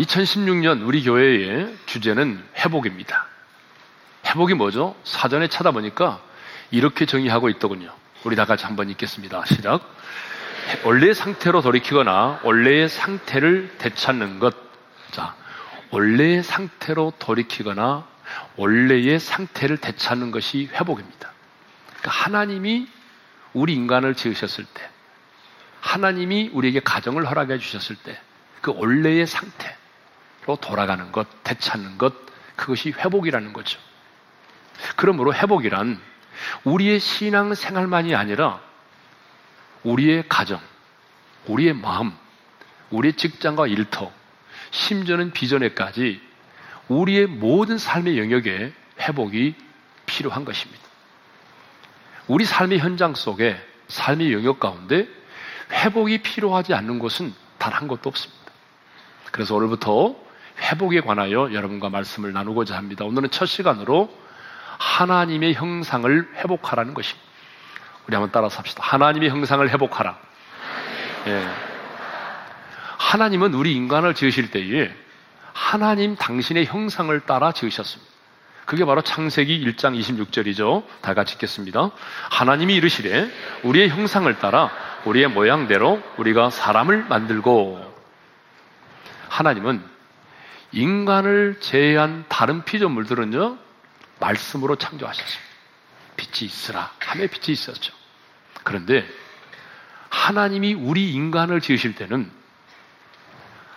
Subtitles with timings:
[0.00, 3.26] 2016년 우리 교회의 주제는 회복입니다.
[4.26, 4.94] 회복이 뭐죠?
[5.04, 6.22] 사전에 찾아보니까
[6.70, 7.92] 이렇게 정의하고 있더군요.
[8.24, 9.44] 우리 다 같이 한번 읽겠습니다.
[9.46, 9.80] 시작.
[10.84, 14.54] 원래의 상태로 돌이키거나 원래의 상태를 되찾는 것.
[15.10, 15.34] 자,
[15.90, 18.06] 원래의 상태로 돌이키거나
[18.56, 21.32] 원래의 상태를 되찾는 것이 회복입니다.
[21.86, 22.88] 그러니까 하나님이
[23.52, 24.88] 우리 인간을 지으셨을 때,
[25.80, 28.18] 하나님이 우리에게 가정을 허락해 주셨을 때,
[28.60, 29.79] 그 원래의 상태
[30.46, 32.14] 로 돌아가는 것, 되찾는 것,
[32.56, 33.78] 그것이 회복이라는 거죠.
[34.96, 36.00] 그러므로 회복이란
[36.64, 38.60] 우리의 신앙 생활만이 아니라
[39.82, 40.60] 우리의 가정,
[41.46, 42.12] 우리의 마음,
[42.90, 44.12] 우리의 직장과 일터,
[44.70, 46.20] 심지어는 비전에까지
[46.88, 49.54] 우리의 모든 삶의 영역에 회복이
[50.06, 50.82] 필요한 것입니다.
[52.26, 55.08] 우리 삶의 현장 속에 삶의 영역 가운데
[55.70, 58.40] 회복이 필요하지 않는 곳은 단 한 곳도 없습니다.
[59.30, 60.16] 그래서 오늘부터
[60.60, 63.04] 회복에 관하여 여러분과 말씀을 나누고자 합니다.
[63.04, 64.14] 오늘은 첫 시간으로
[64.78, 67.28] 하나님의 형상을 회복하라는 것입니다.
[68.06, 68.82] 우리 한번 따라서 합시다.
[68.84, 70.18] 하나님의 형상을 회복하라.
[71.26, 71.48] 예.
[72.98, 74.94] 하나님은 우리 인간을 지으실 때에
[75.52, 78.10] 하나님 당신의 형상을 따라 지으셨습니다.
[78.66, 80.84] 그게 바로 창세기 1장 26절이죠.
[81.00, 81.90] 다 같이 읽겠습니다.
[82.30, 83.28] 하나님이 이르시되
[83.64, 84.70] 우리의 형상을 따라
[85.04, 87.84] 우리의 모양대로 우리가 사람을 만들고
[89.28, 89.82] 하나님은
[90.72, 93.58] 인간을 제외한 다른 피조물들은요
[94.20, 95.50] 말씀으로 창조하셨습니다.
[96.16, 97.92] 빛이 있으라 함에 빛이 있었죠.
[98.62, 99.06] 그런데
[100.10, 102.30] 하나님이 우리 인간을 지으실 때는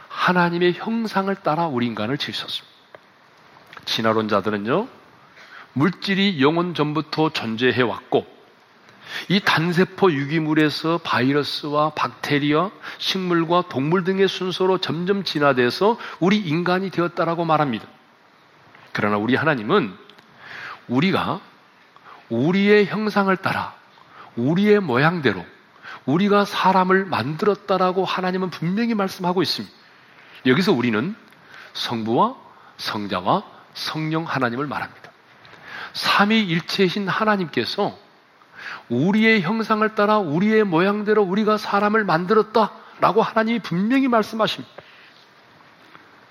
[0.09, 2.73] 하나님의 형상을 따라 우리 인간을 지으셨습니다.
[3.86, 4.88] 진화론자들은요,
[5.73, 8.25] 물질이 영원 전부터 존재해 왔고,
[9.30, 17.86] 이 단세포 유기물에서 바이러스와 박테리아, 식물과 동물 등의 순서로 점점 진화돼서 우리 인간이 되었다라고 말합니다.
[18.92, 19.95] 그러나 우리 하나님은
[20.87, 21.42] 우리가
[22.30, 23.73] 우리의 형상을 따라
[24.36, 25.45] 우리의 모양대로
[26.05, 29.73] 우리가 사람을 만들었다라고 하나님은 분명히 말씀하고 있습니다.
[30.45, 31.16] 여기서 우리는
[31.73, 32.36] 성부와
[32.77, 33.43] 성자와
[33.73, 35.11] 성령 하나님을 말합니다.
[35.93, 37.98] 삼위일체이신 하나님께서
[38.89, 44.73] 우리의 형상을 따라 우리의 모양대로 우리가 사람을 만들었다라고 하나님이 분명히 말씀하십니다.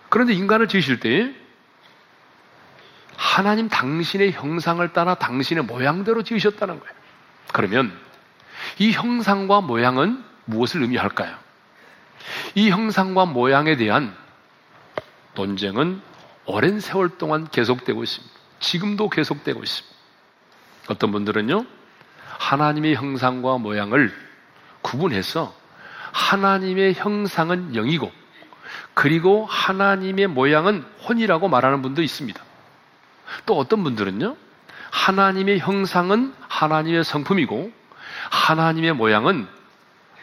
[0.09, 1.35] 그런데 인간을 지으실 때
[3.17, 6.95] 하나님 당신의 형상을 따라 당신의 모양대로 지으셨다는 거예요.
[7.53, 7.97] 그러면
[8.79, 11.35] 이 형상과 모양은 무엇을 의미할까요?
[12.55, 14.15] 이 형상과 모양에 대한
[15.35, 16.01] 논쟁은
[16.45, 18.35] 오랜 세월 동안 계속되고 있습니다.
[18.61, 19.97] 지금도 계속되고 있습니다.
[20.89, 21.65] 어떤 분들은요,
[22.43, 24.13] 하나님의 형상과 모양을
[24.83, 25.55] 구분해서
[26.13, 28.11] 하나님의 형상은 영이고,
[28.95, 32.43] 그리고 하나님의 모양은 혼이라고 말하는 분도 있습니다.
[33.47, 34.37] 또 어떤 분들은요,
[34.91, 37.73] 하나님의 형상은 하나님의 성품이고,
[38.31, 39.47] 하나님의 모양은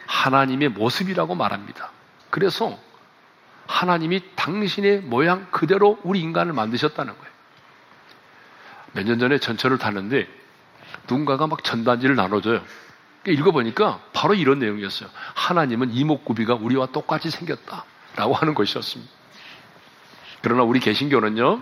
[0.06, 1.90] 하나님의 모습이라고 말합니다.
[2.28, 2.78] 그래서
[3.66, 7.30] 하나님이 당신의 모양 그대로 우리 인간을 만드셨다는 거예요.
[8.92, 10.39] 몇 년 전에 전철을 탔는데
[11.10, 12.62] 누군가가 막 전단지를 나눠줘요.
[13.26, 15.10] 읽어보니까 바로 이런 내용이었어요.
[15.34, 17.84] 하나님은 이목구비가 우리와 똑같이 생겼다.
[18.16, 19.10] 라고 하는 것이었습니다.
[20.42, 21.60] 그러나 우리 개신교는요,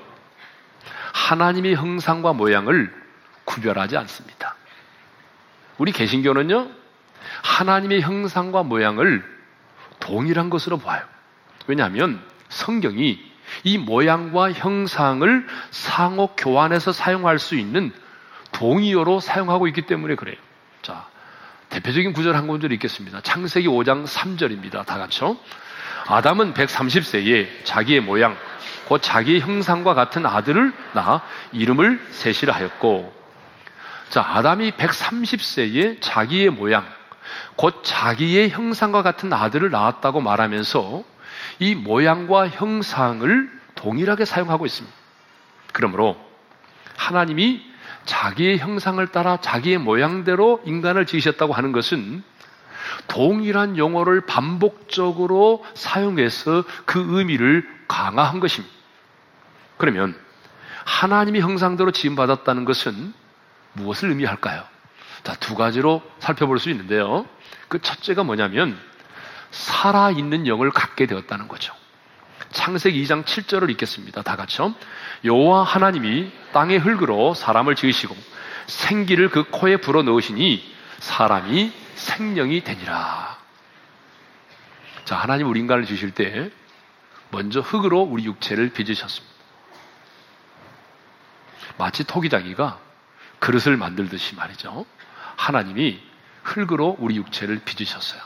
[1.12, 2.94] 하나님의 형상과 모양을
[3.44, 4.54] 구별하지 않습니다.
[5.78, 6.70] 우리 개신교는요,
[7.42, 9.24] 하나님의 형상과 모양을
[10.00, 11.02] 동일한 것으로 봐요.
[11.66, 13.18] 왜냐하면 성경이
[13.64, 17.92] 이 모양과 형상을 상호 교환해서 사용할 수 있는
[18.58, 20.36] 동의어로 사용하고 있기 때문에 그래요.
[20.82, 21.06] 자,
[21.68, 23.20] 대표적인 구절 한 구절 읽겠습니다.
[23.20, 24.84] 창세기 5장 3절입니다.
[24.84, 25.36] 다 같이요.
[26.08, 28.36] 아담은 130세에 자기의 모양,
[28.86, 31.22] 곧 자기의 형상과 같은 아들을 낳아
[31.52, 33.14] 이름을 셋이라 하였고,
[34.08, 36.84] 자, 아담이 130세에 자기의 모양,
[37.54, 41.04] 곧 자기의 형상과 같은 아들을 낳았다고 말하면서
[41.60, 44.96] 이 모양과 형상을 동일하게 사용하고 있습니다.
[45.72, 46.16] 그러므로
[46.96, 47.67] 하나님이
[48.08, 52.24] 자기의 형상을 따라 자기의 모양대로 인간을 지으셨다고 하는 것은
[53.06, 58.74] 동일한 용어를 반복적으로 사용해서 그 의미를 강화한 것입니다.
[59.76, 60.18] 그러면
[60.86, 63.12] 하나님의 형상대로 지음받았다는 것은
[63.74, 64.64] 무엇을 의미할까요?
[65.22, 67.26] 자, 두 가지로 살펴볼 수 있는데요.
[67.68, 68.78] 그 첫째가 뭐냐면
[69.50, 71.74] 살아있는 영을 갖게 되었다는 거죠.
[72.52, 74.22] 창세기 2장 7절을 읽겠습니다.
[74.22, 74.74] 다 같이요.
[75.24, 78.16] 여호와 하나님이 땅의 흙으로 사람을 지으시고
[78.66, 80.62] 생기를 그 코에 불어 넣으시니
[80.98, 83.38] 사람이 생명이 되니라.
[85.04, 86.50] 자, 하나님 우리 인간을 지으실 때
[87.30, 89.34] 먼저 흙으로 우리 육체를 빚으셨습니다.
[91.76, 92.78] 마치 토기장이가
[93.38, 94.84] 그릇을 만들듯이 말이죠.
[95.36, 96.00] 하나님이
[96.42, 98.20] 흙으로 우리 육체를 빚으셨어요.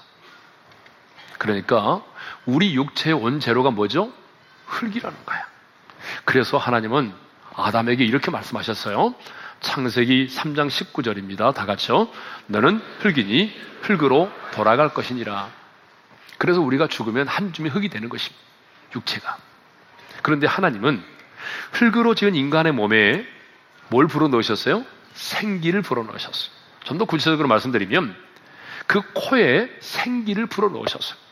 [1.42, 2.04] 그러니까
[2.46, 4.12] 우리 육체의 원재료가 뭐죠?
[4.66, 5.44] 흙이라는 거야.
[6.24, 7.12] 그래서 하나님은
[7.56, 9.12] 아담에게 이렇게 말씀하셨어요.
[9.58, 11.52] 창세기 3장 19절입니다.
[11.52, 12.08] 다 같이요.
[12.46, 15.50] 너는 흙이니 흙으로 돌아갈 것이니라.
[16.38, 18.40] 그래서 우리가 죽으면 한 줌이 흙이 되는 것입니다.
[18.94, 19.36] 육체가.
[20.22, 21.02] 그런데 하나님은
[21.72, 23.26] 흙으로 지은 인간의 몸에
[23.88, 24.84] 뭘 불어넣으셨어요?
[25.14, 26.52] 생기를 불어넣으셨어요.
[26.84, 28.14] 좀 더 구체적으로 말씀드리면
[28.86, 31.31] 그 코에 생기를 불어넣으셨어요.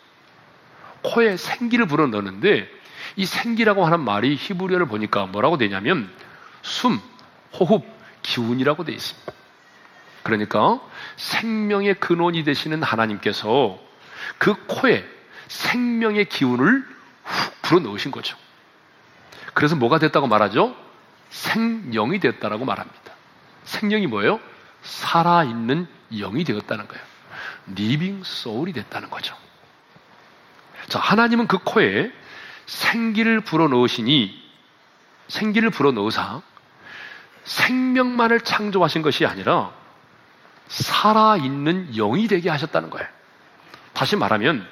[1.03, 2.69] 코에 생기를 불어넣는데
[3.17, 6.11] 이 생기라고 하는 말이 히브리어를 보니까 뭐라고 되냐면
[6.63, 7.01] 숨,
[7.53, 7.85] 호흡,
[8.23, 9.33] 기운이라고 되어 있습니다.
[10.23, 10.81] 그러니까
[11.17, 13.79] 생명의 근원이 되시는 하나님께서
[14.39, 15.05] 그 코에
[15.49, 16.85] 생명의 기운을
[17.25, 18.37] 훅 불어넣으신 거죠.
[19.55, 20.77] 그래서 뭐가 됐다고 말하죠?
[21.31, 23.13] 생명이 됐다라고 말합니다.
[23.65, 24.41] 생명이 뭐예요?
[24.83, 27.03] 살아있는 영이 되었다는 거예요.
[27.75, 29.37] living soul이 됐다는 거죠.
[30.91, 32.11] 자, 하나님은 그 코에
[32.67, 34.37] 생기를 불어 넣으시니
[35.29, 36.43] 생기를 불어 넣으사
[37.45, 39.73] 생명만을 창조하신 것이 아니라
[40.67, 43.07] 살아있는 영이 되게 하셨다는 거예요.
[43.93, 44.69] 다시 말하면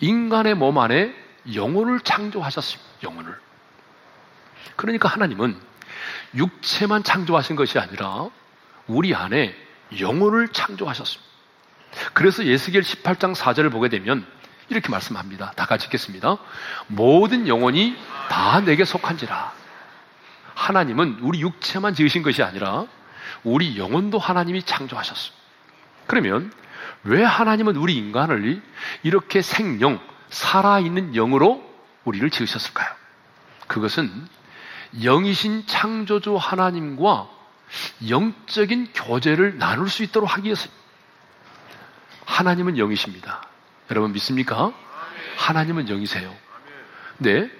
[0.00, 1.14] 인간의 몸 안에
[1.54, 2.90] 영혼을 창조하셨습니다.
[3.04, 3.34] 영혼을.
[4.76, 5.58] 그러니까 하나님은
[6.34, 8.28] 육체만 창조하신 것이 아니라
[8.86, 9.56] 우리 안에
[9.98, 11.26] 영혼을 창조하셨습니다.
[12.12, 14.26] 그래서 예수겔 18장 4절을 보게 되면
[14.68, 15.52] 이렇게 말씀합니다.
[15.52, 16.36] 다 같이 읽겠습니다.
[16.88, 17.96] 모든 영혼이
[18.28, 19.52] 다 내게 속한지라.
[20.54, 22.86] 하나님은 우리 육체만 지으신 것이 아니라
[23.44, 25.38] 우리 영혼도 하나님이 창조하셨습니다.
[26.06, 26.52] 그러면
[27.04, 28.62] 왜 하나님은 우리 인간을
[29.02, 30.00] 이렇게 생명,
[30.30, 31.64] 살아있는 영으로
[32.04, 32.88] 우리를 지으셨을까요?
[33.66, 34.10] 그것은
[35.02, 37.28] 영이신 창조주 하나님과
[38.08, 40.68] 영적인 교제를 나눌 수 있도록 하기 위해서
[42.24, 43.47] 하나님은 영이십니다.
[43.90, 44.72] 여러분 믿습니까?
[45.36, 46.34] 하나님은 영이세요.
[47.18, 47.50] 네.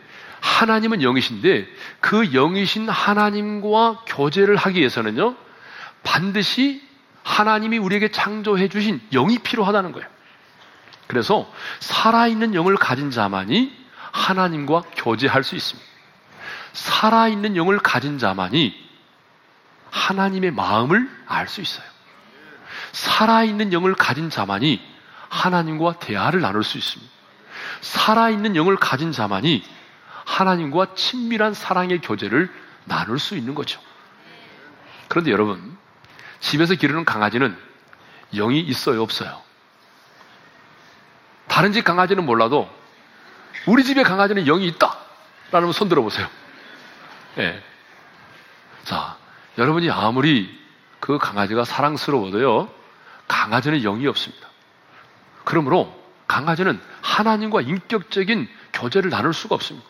[0.40, 1.66] 하나님은 영이신데
[2.00, 5.36] 그 영이신 하나님과 교제를 하기 위해서는요.
[6.02, 6.86] 반드시
[7.22, 10.08] 하나님이 우리에게 창조해 주신 영이 필요하다는 거예요.
[11.06, 13.76] 그래서 살아있는 영을 가진 자만이
[14.12, 15.88] 하나님과 교제할 수 있습니다.
[16.72, 18.74] 살아있는 영을 가진 자만이
[19.90, 21.86] 하나님의 마음을 알 수 있어요.
[22.92, 24.80] 살아있는 영을 가진 자만이
[25.28, 27.12] 하나님과 대화를 나눌 수 있습니다.
[27.80, 29.64] 살아있는 영을 가진 자만이
[30.24, 32.52] 하나님과 친밀한 사랑의 교제를
[32.84, 33.80] 나눌 수 있는 거죠.
[35.08, 35.76] 그런데 여러분,
[36.40, 37.56] 집에서 기르는 강아지는
[38.34, 39.40] 영이 있어요, 없어요?
[41.46, 42.70] 다른 집 강아지는 몰라도
[43.66, 44.96] 우리 집의 강아지는 영이 있다!
[45.50, 46.28] 라는 손 들어보세요.
[47.38, 47.42] 예.
[47.42, 47.62] 네.
[48.84, 49.16] 자,
[49.56, 50.58] 여러분이 아무리
[51.00, 52.70] 그 강아지가 사랑스러워도요,
[53.26, 54.47] 강아지는 영이 없습니다.
[55.48, 55.90] 그러므로
[56.26, 59.88] 강아지는 하나님과 인격적인 교제를 나눌 수가 없습니다.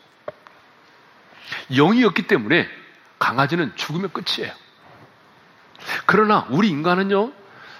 [1.72, 2.68] 영이 없기 때문에
[3.18, 4.54] 강아지는 죽으면 끝이에요.
[6.06, 7.32] 그러나 우리 인간은요,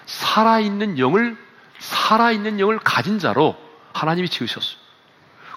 [0.07, 1.37] 살아있는 영을,
[1.79, 3.57] 살아있는 영을 가진 자로
[3.93, 4.77] 하나님이 지으셨어요.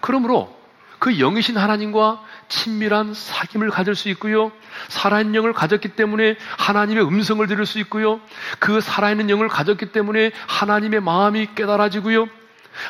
[0.01, 0.60] 그러므로
[1.01, 4.51] 그 영이신 하나님과 친밀한 사귐을 가질 수 있고요.
[4.89, 8.21] 살아있는 영을 가졌기 때문에 하나님의 음성을 들을 수 있고요.
[8.59, 12.27] 그 살아있는 영을 가졌기 때문에 하나님의 마음이 깨달아지고요.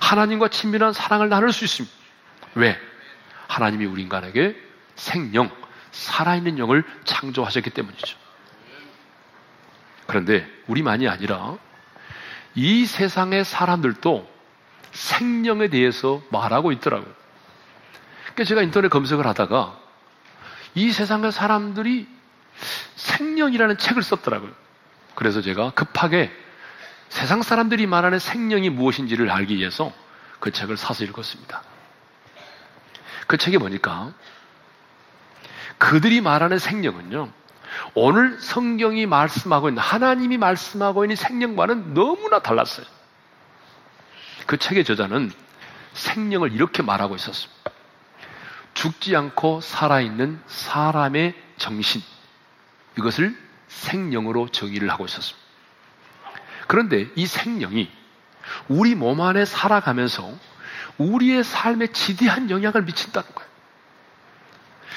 [0.01, 1.95] 하나님과 친밀한 사랑을 나눌 수 있습니다.
[2.55, 2.77] 왜?
[3.47, 4.61] 하나님이 우리 인간에게
[4.95, 5.49] 생명,
[5.93, 8.17] 살아있는 영을 창조하셨기 때문이죠.
[10.07, 11.55] 그런데 우리만이 아니라
[12.55, 14.29] 이 세상의 사람들도
[14.91, 17.20] 생명에 대해서 말하고 있더라고요.
[18.33, 19.77] 그러니까 제가 인터넷 검색을 하다가
[20.75, 22.07] 이 세상의 사람들이
[22.95, 24.51] 생명이라는 책을 썼더라고요.
[25.15, 26.31] 그래서 제가 급하게
[27.09, 29.91] 세상 사람들이 말하는 생명이 무엇인지를 알기 위해서
[30.39, 31.61] 그 책을 사서 읽었습니다.
[33.27, 34.13] 그 책에 보니까
[35.77, 37.29] 그들이 말하는 생명은요,
[37.95, 42.85] 오늘 성경이 말씀하고 있는, 하나님이 말씀하고 있는 생명과는 너무나 달랐어요.
[44.45, 45.31] 그 책의 저자는
[45.93, 47.60] 생명을 이렇게 말하고 있었습니다.
[48.81, 52.01] 죽지 않고 살아있는 사람의 정신.
[52.97, 55.39] 이것을 생명으로 정의를 하고 있었습니다.
[56.65, 57.91] 그런데 이 생명이
[58.69, 60.33] 우리 몸 안에 살아가면서
[60.97, 63.51] 우리의 삶에 지대한 영향을 미친다는 거예요.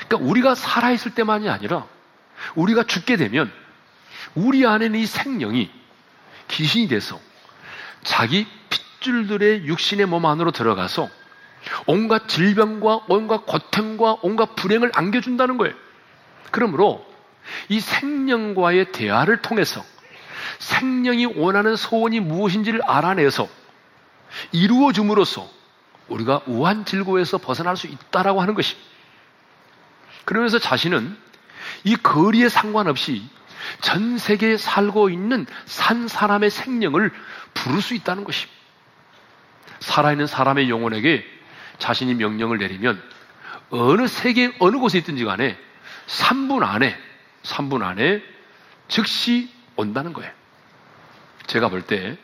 [0.08, 1.86] 그러니까 우리가 살아있을 때만이 아니라
[2.54, 3.52] 우리가 죽게 되면
[4.34, 5.70] 우리 안에는 이 생명이
[6.48, 7.20] 귀신이 돼서
[8.02, 11.10] 자기 핏줄들의 육신의 몸 안으로 들어가서
[11.86, 15.74] 온갖 질병과 온갖 고통과 온갖 불행을 안겨준다는 거예요.
[16.50, 17.04] 그러므로
[17.68, 19.84] 이 생명과의 대화를 통해서
[20.58, 23.48] 생명이 원하는 소원이 무엇인지를 알아내서
[24.52, 25.48] 이루어줌으로써
[26.08, 28.88] 우리가 우한 질고에서 벗어날 수 있다라고 하는 것입니다.
[30.24, 31.16] 그러면서 자신은
[31.84, 33.22] 이 거리에 상관없이
[33.80, 37.10] 전 세계에 살고 있는 산 사람의 생명을
[37.54, 38.52] 부를 수 있다는 것입니다.
[39.80, 41.24] 살아있는 사람의 영혼에게
[41.78, 43.02] 자신이 명령을 내리면
[43.70, 45.58] 어느 세계 어느 곳에 있든지 간에
[46.06, 46.96] 3분 안에
[47.42, 48.22] 3분 안에
[48.88, 50.30] 즉시 온다는 거예요.
[51.46, 52.16] 제가 볼 때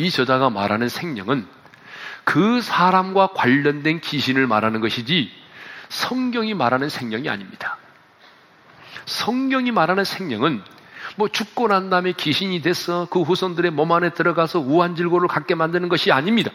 [0.00, 1.46] 이 저자가 말하는 생명은
[2.24, 5.30] 그 사람과 관련된 귀신을 말하는 것이지
[5.90, 7.76] 성경이 말하는 생명이 아닙니다.
[9.04, 10.62] 성경이 말하는 생명은
[11.16, 16.12] 뭐 죽고 난 다음에 귀신이 돼서 그 후손들의 몸 안에 들어가서 우한질고를 갖게 만드는 것이
[16.12, 16.50] 아닙니다.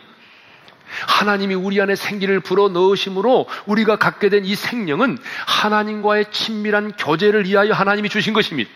[1.07, 7.73] 하나님이 우리 안에 생기를 불어 넣으심으로 우리가 갖게 된 이 생명은 하나님과의 친밀한 교제를 위하여
[7.73, 8.69] 하나님이 주신 것입니다.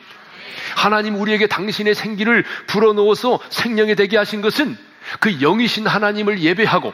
[0.76, 4.78] 하나님 우리에게 당신의 생기를 불어 넣어서 생명이 되게 하신 것은
[5.20, 6.94] 그 영이신 하나님을 예배하고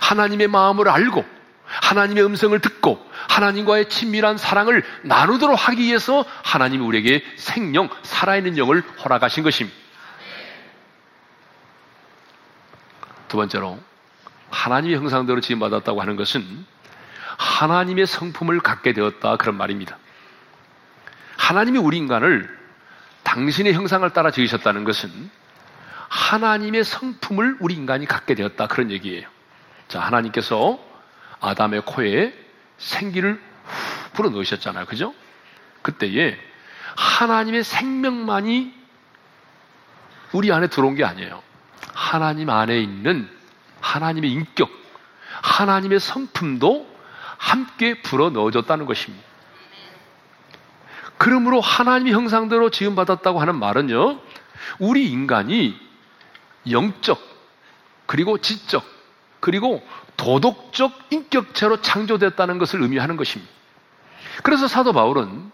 [0.00, 1.24] 하나님의 마음을 알고
[1.64, 9.42] 하나님의 음성을 듣고 하나님과의 친밀한 사랑을 나누도록 하기 위해서 하나님이 우리에게 생명, 살아있는 영을 허락하신
[9.42, 9.78] 것입니다.
[13.28, 13.78] 두 번째로
[14.52, 16.64] 하나님의 형상대로 지음받았다고 하는 것은
[17.38, 19.98] 하나님의 성품을 갖게 되었다 그런 말입니다.
[21.38, 22.48] 하나님이 우리 인간을
[23.24, 25.10] 당신의 형상을 따라 지으셨다는 것은
[26.08, 29.26] 하나님의 성품을 우리 인간이 갖게 되었다 그런 얘기예요.
[29.88, 30.78] 자, 하나님께서
[31.40, 32.34] 아담의 코에
[32.76, 33.40] 생기를
[34.12, 34.84] 불어 넣으셨잖아요.
[34.86, 35.14] 그죠?
[35.80, 36.38] 그때에
[36.96, 38.74] 하나님의 생명만이
[40.32, 41.42] 우리 안에 들어온 게 아니에요.
[41.94, 43.28] 하나님 안에 있는
[43.92, 44.70] 하나님의 인격,
[45.42, 46.90] 하나님의 성품도
[47.36, 49.22] 함께 불어 넣어줬다는 것입니다.
[51.18, 54.18] 그러므로 하나님의 형상대로 지음받았다고 하는 말은요,
[54.78, 55.78] 우리 인간이
[56.70, 57.20] 영적,
[58.06, 58.84] 그리고 지적,
[59.40, 63.52] 그리고 도덕적 인격체로 창조됐다는 것을 의미하는 것입니다.
[64.42, 65.50] 그래서 사도 바울은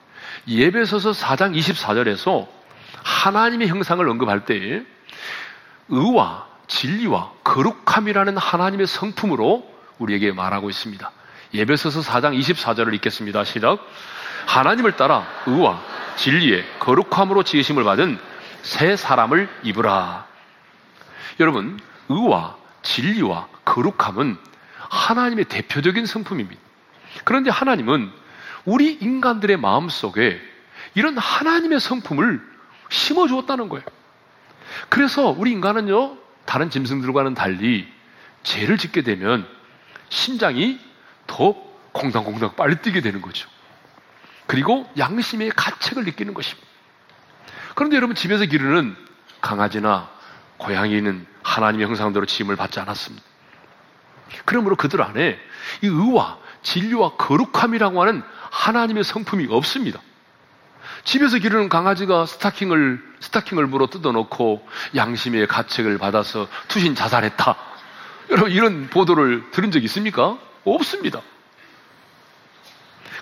[0.47, 2.47] 예배서서 4장 24절에서
[3.03, 4.85] 하나님의 형상을 언급할 때
[5.89, 11.11] 의와 진리와 거룩함이라는 하나님의 성품으로 우리에게 말하고 있습니다.
[11.55, 13.45] 예배서서 4장 24절을 읽겠습니다.
[13.45, 13.79] 시작.
[14.47, 15.83] 하나님을 따라 의와
[16.17, 18.19] 진리의 거룩함으로 지으심을 받은
[18.63, 20.27] 새 사람을 입으라.
[21.41, 24.37] 여러분, 의와 진리와 거룩함은
[24.89, 26.61] 하나님의 대표적인 성품입니다.
[27.25, 28.11] 그런데 하나님은
[28.65, 30.41] 우리 인간들의 마음 속에
[30.95, 32.41] 이런 하나님의 성품을
[32.89, 33.85] 심어 주었다는 거예요.
[34.89, 36.17] 그래서 우리 인간은요,
[36.49, 37.87] 다른 짐승들과는 달리
[38.43, 39.47] 죄를 짓게 되면
[40.09, 40.81] 심장이
[41.27, 41.55] 더
[41.93, 43.47] 공당공당 빨리 뛰게 되는 거죠.
[44.47, 46.67] 그리고 양심의 가책을 느끼는 것입니다.
[47.75, 48.97] 그런데 여러분 집에서 기르는
[49.43, 50.09] 강아지나
[50.57, 53.23] 고양이는 하나님의 형상대로 지음을 받지 않았습니다.
[54.47, 55.39] 그러므로 그들 안에
[55.83, 60.01] 이 의와 진리와 거룩함이라고 하는 하나님의 성품이 없습니다.
[61.05, 67.57] 집에서 기르는 강아지가 스타킹을 스타킹을 물어 뜯어놓고 양심의 가책을 받아서 투신 자살했다.
[68.31, 70.39] 여러분 이런 보도를 들은 적 있습니까?
[70.65, 71.23] 없습니다.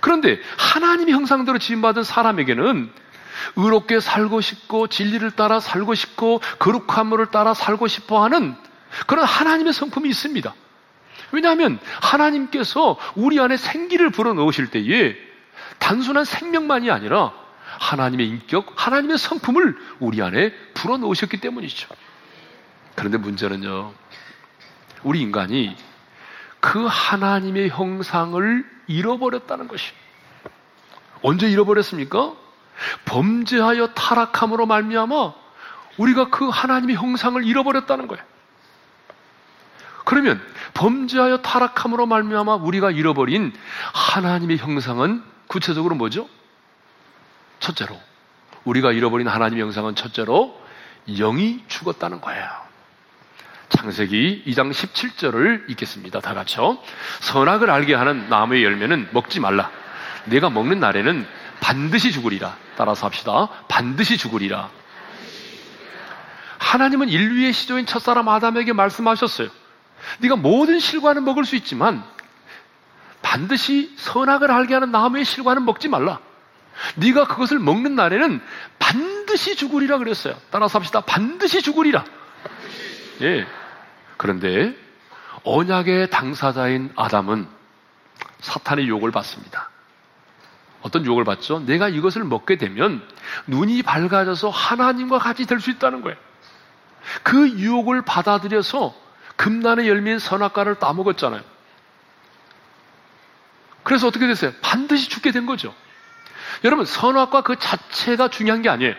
[0.00, 2.90] 그런데 하나님의 형상대로 지음받은 사람에게는
[3.56, 8.54] 의롭게 살고 싶고 진리를 따라 살고 싶고 거룩함을 따라 살고 싶어 하는
[9.06, 10.54] 그런 하나님의 성품이 있습니다.
[11.33, 15.16] 왜냐하면 하나님께서 우리 안에 생기를 불어 넣으실 때에
[15.78, 17.33] 단순한 생명만이 아니라
[17.78, 21.88] 하나님의 인격, 하나님의 성품을 우리 안에 불어넣으셨기 때문이죠.
[22.95, 23.92] 그런데 문제는요,
[25.02, 25.76] 우리 인간이
[26.61, 29.92] 그 하나님의 형상을 잃어버렸다는 것이에요.
[31.23, 32.35] 언제 잃어버렸습니까?
[33.04, 35.35] 범죄하여 타락함으로 말미암아
[35.97, 38.23] 우리가 그 하나님의 형상을 잃어버렸다는 거예요.
[40.04, 40.40] 그러면
[40.75, 43.52] 범죄하여 타락함으로 말미암아 우리가 잃어버린
[43.92, 46.28] 하나님의 형상은 구체적으로 뭐죠?
[47.60, 47.98] 첫째로
[48.64, 50.60] 우리가 잃어버린 하나님의 형상은 첫째로
[51.06, 52.66] 영이 죽었다는 거예요.
[53.68, 56.20] 창세기 2장 17절을 읽겠습니다.
[56.20, 56.78] 다 같이요.
[57.20, 59.70] 선악을 알게 하는 나무의 열매는 먹지 말라.
[60.26, 61.26] 내가 먹는 날에는
[61.60, 62.56] 반드시 죽으리라.
[62.76, 63.48] 따라서 합시다.
[63.68, 64.70] 반드시 죽으리라.
[66.58, 69.48] 하나님은 인류의 시조인 첫사람 아담에게 말씀하셨어요.
[70.18, 72.04] 네가 모든 실과는 먹을 수 있지만
[73.22, 76.20] 반드시 선악을 알게 하는 나무의 실과는 먹지 말라.
[76.97, 78.40] 네가 그것을 먹는 날에는
[78.78, 80.37] 반드시 죽으리라 그랬어요.
[80.50, 81.00] 따라서 합시다.
[81.00, 82.04] 반드시 죽으리라.
[83.23, 83.47] 예.
[84.16, 84.76] 그런데
[85.45, 87.47] 언약의 당사자인 아담은
[88.40, 89.71] 사탄의 유혹을 받습니다.
[90.83, 91.61] 어떤 유혹을 받죠?
[91.61, 93.02] 내가 이것을 먹게 되면
[93.47, 96.16] 눈이 밝아져서 하나님과 같이 될 수 있다는 거예요.
[97.23, 98.95] 그 유혹을 받아들여서
[99.37, 101.42] 금난의 열매인 선악과를 따먹었잖아요.
[103.83, 104.52] 그래서 어떻게 됐어요?
[104.62, 105.75] 반드시 죽게 된 거죠.
[106.64, 108.94] 여러분, 선악과 그 자체가 중요한 게 아니에요.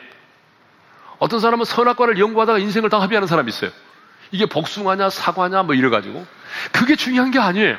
[1.19, 3.71] 어떤 사람은 선악과를 연구하다가 인생을 다 합의하는 사람이 있어요.
[4.31, 6.25] 이게 복숭아냐, 사과냐, 뭐 이래가지고.
[6.71, 7.77] 그게 중요한 게 아니에요.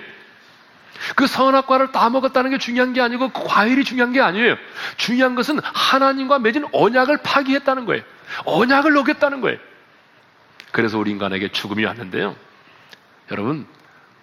[1.14, 4.56] 그 선악과를 따먹었다는 게 중요한 게 아니고 그 과일이 중요한 게 아니에요.
[4.96, 8.02] 중요한 것은 하나님과 맺은 언약을 파기했다는 거예요.
[8.44, 9.58] 언약을 어겼다는 거예요.
[10.72, 12.36] 그래서 우리 인간에게 죽음이 왔는데요.
[13.30, 13.66] 여러분,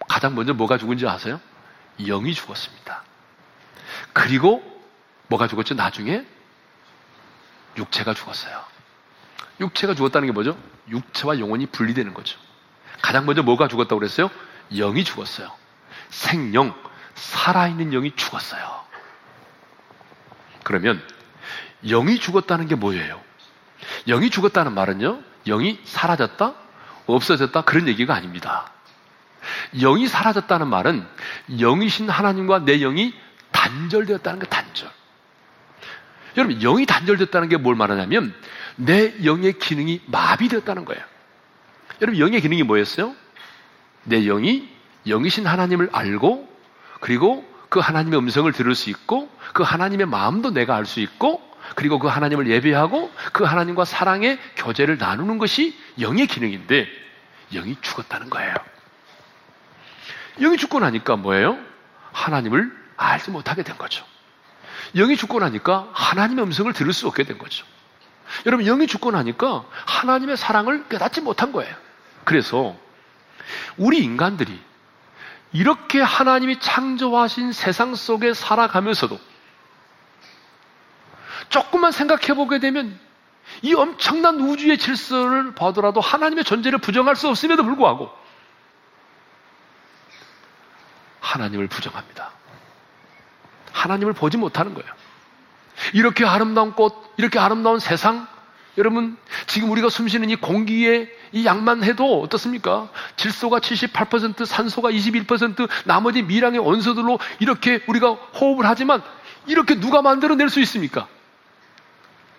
[0.07, 1.39] 가장 먼저 뭐가 죽은지 아세요?
[2.00, 3.03] 영이 죽었습니다.
[4.13, 4.75] 그리고
[5.27, 5.74] 뭐가 죽었죠?
[5.75, 6.25] 나중에
[7.77, 8.63] 육체가 죽었어요.
[9.60, 10.58] 육체가 죽었다는 게 뭐죠?
[10.89, 12.38] 육체와 영혼이 분리되는 거죠.
[13.01, 14.29] 가장 먼저 뭐가 죽었다고 그랬어요?
[14.72, 15.51] 영이 죽었어요.
[16.10, 16.74] 생영,
[17.15, 18.86] 살아있는 영이 죽었어요.
[20.63, 21.01] 그러면
[21.84, 23.22] 영이 죽었다는 게 뭐예요?
[24.08, 26.53] 영이 죽었다는 말은요, 영이 사라졌다?
[27.05, 27.62] 없어졌다?
[27.62, 28.72] 그런 얘기가 아닙니다.
[29.79, 31.08] 영이 사라졌다는 말은
[31.60, 33.13] 영이신 하나님과 내 영이
[33.51, 34.89] 단절되었다는 게 단절.
[36.38, 38.34] 여러분, 영이 단절됐다는 게 뭘 말하냐면
[38.75, 41.01] 내 영의 기능이 마비되었다는 거예요.
[42.01, 43.15] 여러분, 영의 기능이 뭐였어요?
[44.04, 44.70] 내 영이
[45.08, 46.50] 영이신 하나님을 알고
[47.00, 51.42] 그리고 그 하나님의 음성을 들을 수 있고 그 하나님의 마음도 내가 알 수 있고
[51.75, 56.88] 그리고 그 하나님을 예배하고 그 하나님과 사랑의 교제를 나누는 것이 영의 기능인데
[57.54, 58.54] 영이 죽었다는 거예요.
[60.39, 61.58] 영이 죽고 나니까 뭐예요?
[62.12, 64.06] 하나님을 알지 못하게 된 거죠.
[64.95, 67.65] 영이 죽고 나니까 하나님의 음성을 들을 수 없게 된 거죠.
[68.45, 71.75] 여러분, 영이 죽고 나니까 하나님의 사랑을 깨닫지 못한 거예요.
[72.23, 72.75] 그래서
[73.77, 74.60] 우리 인간들이
[75.51, 79.19] 이렇게 하나님이 창조하신 세상 속에 살아가면서도
[81.49, 82.99] 조금만 생각해 보게 되면
[83.62, 88.12] 이 엄청난 우주의 질서를 봐더라도 하나님의 존재를 부정할 수 없음에도 불구하고
[91.21, 92.31] 하나님을 부정합니다.
[93.75, 94.89] 하나님을 보지 못하는 거예요.
[95.93, 98.27] 이렇게 아름다운 꽃, 이렇게 아름다운 세상,
[98.77, 102.89] 여러분, 지금 우리가 숨 쉬는 이 공기의 이 양만 해도 어떻습니까?
[103.17, 109.01] 질소가 78%, 산소가 21%, 나머지 미량의 원소들로 이렇게 우리가 호흡을 하지만
[109.45, 111.07] 이렇게 누가 만들어낼 수 있습니까?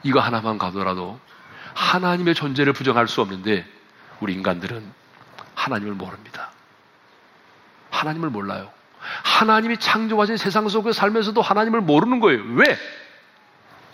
[0.03, 1.19] 이거 하나만 가더라도
[1.75, 3.67] 하나님의 존재를 부정할 수 없는데
[4.21, 4.83] 우리 인간들은
[5.55, 6.51] 하나님을 모릅니다.
[7.91, 8.76] 하나님을 몰라요.
[9.23, 12.43] 하나님이 창조하신 세상 속에 살면서도 하나님을 모르는 거예요.
[12.55, 12.79] 왜?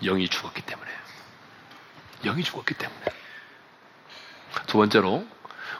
[0.03, 0.89] 영이 죽었기 때문에.
[2.23, 3.01] 영이 죽었기 때문에.
[4.67, 5.25] 두 번째로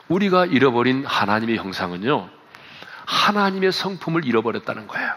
[0.08, 2.28] 우리가 잃어버린 하나님의 형상은요.
[3.06, 5.14] 하나님의 성품을 잃어버렸다는 거예요.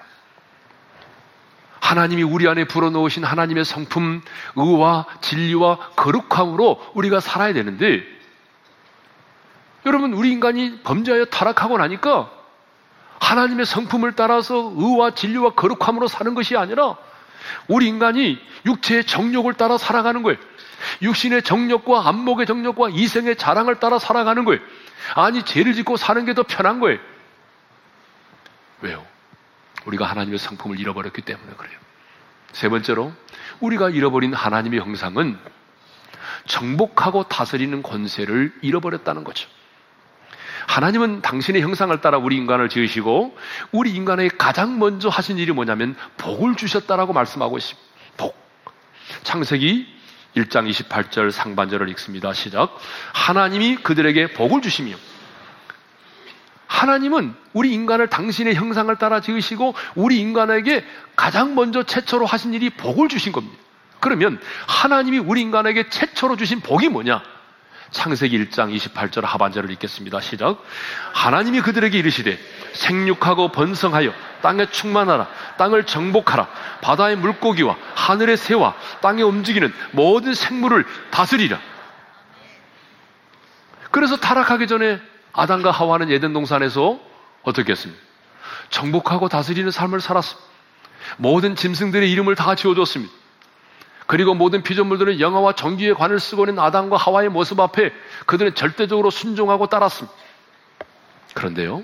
[1.80, 4.22] 하나님이 우리 안에 불어넣으신 하나님의 성품,
[4.56, 8.04] 의와 진리와 거룩함으로 우리가 살아야 되는데
[9.86, 12.30] 여러분 우리 인간이 범죄하여 타락하고 나니까
[13.20, 16.98] 하나님의 성품을 따라서 의와 진리와 거룩함으로 사는 것이 아니라
[17.68, 20.38] 우리 인간이 육체의 정욕을 따라 살아가는 거예요.
[21.02, 24.62] 육신의 정력과 안목의 정력과 이생의 자랑을 따라 살아가는 거예요.
[25.16, 27.00] 아니, 죄를 짓고 사는 게 더 편한 거예요.
[28.82, 29.06] 왜요?
[29.86, 31.78] 우리가 하나님의 성품을 잃어버렸기 때문에 그래요.
[32.52, 33.12] 세 번째로,
[33.60, 35.40] 우리가 잃어버린 하나님의 형상은
[36.46, 39.50] 정복하고 다스리는 권세를 잃어버렸다는 거죠.
[40.68, 43.36] 하나님은 당신의 형상을 따라 우리 인간을 지으시고
[43.72, 47.88] 우리 인간에게 가장 먼저 하신 일이 뭐냐면 복을 주셨다라고 말씀하고 있습니다.
[48.18, 48.36] 복.
[49.24, 49.88] 창세기
[50.36, 52.34] 1장 28절 상반절을 읽습니다.
[52.34, 52.78] 시작.
[53.14, 54.96] 하나님이 그들에게 복을 주시며
[56.68, 63.08] 하나님은 우리 인간을 당신의 형상을 따라 지으시고 우리 인간에게 가장 먼저 최초로 하신 일이 복을
[63.08, 63.58] 주신 겁니다.
[64.00, 67.24] 그러면 하나님이 우리 인간에게 최초로 주신 복이 뭐냐?
[67.92, 70.20] 창세기 1장 28절 하반절을 읽겠습니다.
[70.20, 70.62] 시작.
[71.14, 72.38] 하나님이 그들에게 이르시되
[72.74, 75.28] 생육하고 번성하여 땅에 충만하라.
[75.58, 76.48] 땅을 정복하라.
[76.82, 81.60] 바다의 물고기와 하늘의 새와 땅에 움직이는 모든 생물을 다스리라.
[83.92, 85.00] 그래서 타락하기 전에
[85.34, 87.00] 아담과 하와는 예덴 동산에서
[87.44, 88.02] 어떻게 했습니까?
[88.70, 90.48] 정복하고 다스리는 삶을 살았습니다.
[91.18, 93.14] 모든 짐승들의 이름을 다 지어줬습니다.
[94.08, 97.92] 그리고 모든 피조물들은 영화와 정기의 관을 쓰고 있는 아담과 하와의 모습 앞에
[98.26, 100.18] 그들은 절대적으로 순종하고 따랐습니다.
[101.34, 101.84] 그런데요,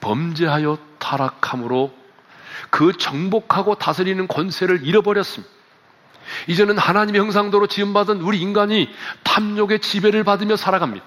[0.00, 1.92] 범죄하여 타락함으로
[2.70, 5.52] 그 정복하고 다스리는 권세를 잃어버렸습니다.
[6.48, 8.88] 이제는 하나님의 형상도로 지음받은 우리 인간이
[9.22, 11.04] 탐욕의 지배를 받으며 살아갑니다.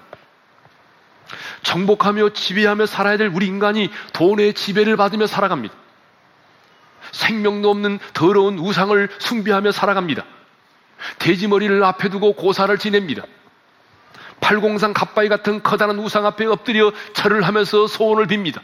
[1.62, 5.74] 정복하며 지배하며 살아야 될 우리 인간이 돈의 지배를 받으며 살아갑니다.
[7.12, 10.24] 생명도 없는 더러운 우상을 숭배하며 살아갑니다.
[11.18, 13.22] 돼지머리를 앞에 두고 고사를 지냅니다.
[14.40, 18.60] 팔공상 갓바위 같은 커다란 우상 앞에 엎드려 절을 하면서 소원을 빕니다.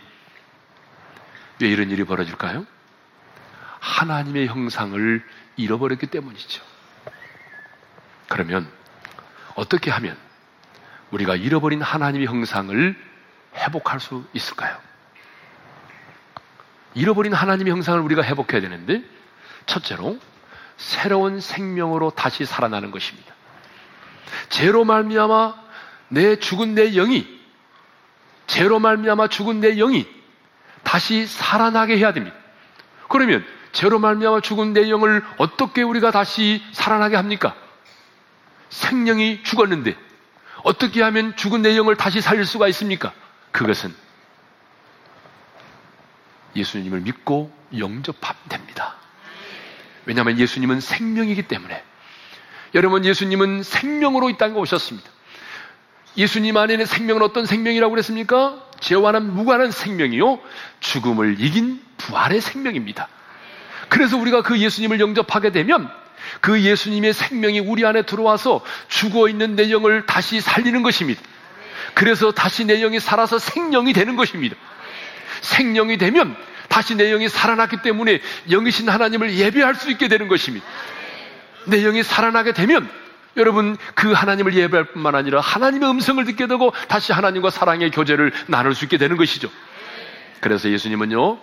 [1.61, 2.67] 왜 이런 일이 벌어질까요?
[3.81, 5.23] 하나님의 형상을
[5.57, 6.63] 잃어버렸기 때문이죠.
[8.29, 8.69] 그러면
[9.55, 10.17] 어떻게 하면
[11.11, 12.97] 우리가 잃어버린 하나님의 형상을
[13.55, 14.77] 회복할 수 있을까요?
[16.95, 19.03] 잃어버린 하나님의 형상을 우리가 회복해야 되는데
[19.67, 20.19] 첫째로
[20.77, 23.35] 새로운 생명으로 다시 살아나는 것입니다.
[24.49, 25.55] 죄로 말미암아
[26.09, 27.27] 내 죽은 내 영이
[28.47, 30.07] 죄로 말미암아 죽은 내 영이
[30.83, 32.37] 다시 살아나게 해야 됩니다.
[33.09, 37.55] 그러면 죄로 말미암아 죽은 내 영을 어떻게 우리가 다시 살아나게 합니까?
[38.71, 39.97] 생명이 죽었는데
[40.63, 43.13] 어떻게 하면 죽은 내 영을 다시 살릴 수가 있습니까?
[43.53, 43.95] 그것은
[46.57, 48.97] 예수님을 믿고 영접하면 됩니다.
[50.07, 51.83] 왜냐하면 예수님은 생명이기 때문에
[52.75, 55.09] 여러분 예수님은 생명으로 이 땅에 오셨습니다.
[56.17, 58.63] 예수님 안에 는 생명은 어떤 생명이라고 그랬습니까?
[58.81, 60.39] 죄와는 무관한 생명이요
[60.81, 63.09] 죽음을 이긴 부활의 생명입니다.
[63.89, 65.91] 그래서 우리가 그 예수님을 영접하게 되면
[66.41, 71.21] 그 예수님의 생명이 우리 안에 들어와서 죽어 있는 내 영을 다시 살리는 것입니다.
[71.95, 74.57] 그래서 다시 내 영이 살아서 생명이 되는 것입니다.
[75.45, 76.37] 생명이 되면
[76.69, 80.67] 다시 내 영이 살아났기 때문에 영이신 하나님을 예배할 수 있게 되는 것입니다.
[81.67, 82.89] 내 영이 살아나게 되면
[83.37, 88.75] 여러분 그 하나님을 예배할 뿐만 아니라 하나님의 음성을 듣게 되고 다시 하나님과 사랑의 교제를 나눌
[88.75, 89.51] 수 있게 되는 것이죠.
[90.41, 91.39] 그래서 예수님은요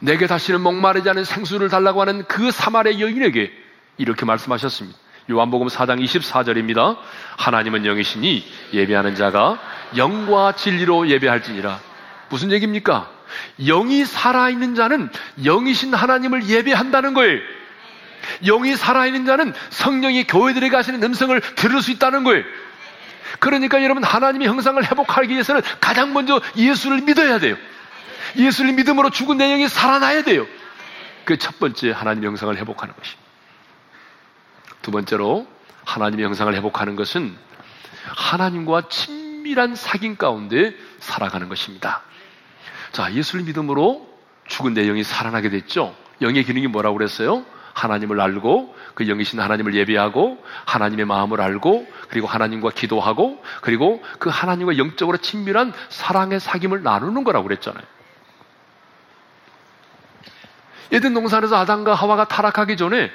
[0.00, 3.52] 내게 다시는 목마르지 않은 생수를 달라고 하는 그 사마리아 여인에게
[3.98, 4.98] 이렇게 말씀하셨습니다.
[5.30, 6.96] 요한복음 4장 24절입니다.
[7.36, 9.60] 하나님은 영이시니 예배하는 자가
[9.96, 11.91] 영과 진리로 예배할지니라.
[12.32, 13.10] 무슨 얘기입니까?
[13.60, 15.10] 영이 살아있는 자는
[15.44, 17.38] 영이신 하나님을 예배한다는 거예요.
[18.46, 22.42] 영이 살아있는 자는 성령이 교회들에 가시는 음성을 들을 수 있다는 거예요.
[23.38, 27.56] 그러니까 여러분 하나님의 형상을 회복하기 위해서는 가장 먼저 예수를 믿어야 돼요.
[28.36, 30.46] 예수를 믿음으로 죽은 내 영이 살아나야 돼요.
[31.26, 33.22] 그 첫 번째 하나님의 형상을 회복하는 것입니다.
[34.80, 35.46] 두 번째로
[35.84, 37.36] 하나님의 형상을 회복하는 것은
[38.16, 42.02] 하나님과 친밀한 사귐 가운데 살아가는 것입니다.
[42.92, 44.06] 자, 예수를 믿음으로
[44.46, 45.96] 죽은 내 영이 살아나게 됐죠.
[46.20, 47.44] 영의 기능이 뭐라고 그랬어요?
[47.74, 54.76] 하나님을 알고 그 영이신 하나님을 예배하고 하나님의 마음을 알고 그리고 하나님과 기도하고 그리고 그 하나님과
[54.76, 57.82] 영적으로 친밀한 사랑의 사귐을 나누는 거라고 그랬잖아요.
[60.92, 63.10] 예든 동산에서 아담과 하와가 타락하기 전에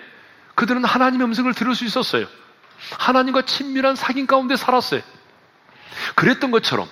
[0.56, 2.26] 그들은 하나님의 음성을 들을 수 있었어요.
[2.98, 5.02] 하나님과 친밀한 사귐 가운데 살았어요.
[6.16, 6.88] 그랬던 것처럼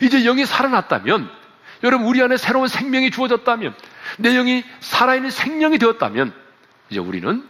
[0.00, 1.41] 이제 영이 살아났다면
[1.82, 3.74] 여러분 우리 안에 새로운 생명이 주어졌다면
[4.18, 6.32] 내 영이 살아있는 생명이 되었다면
[6.90, 7.48] 이제 우리는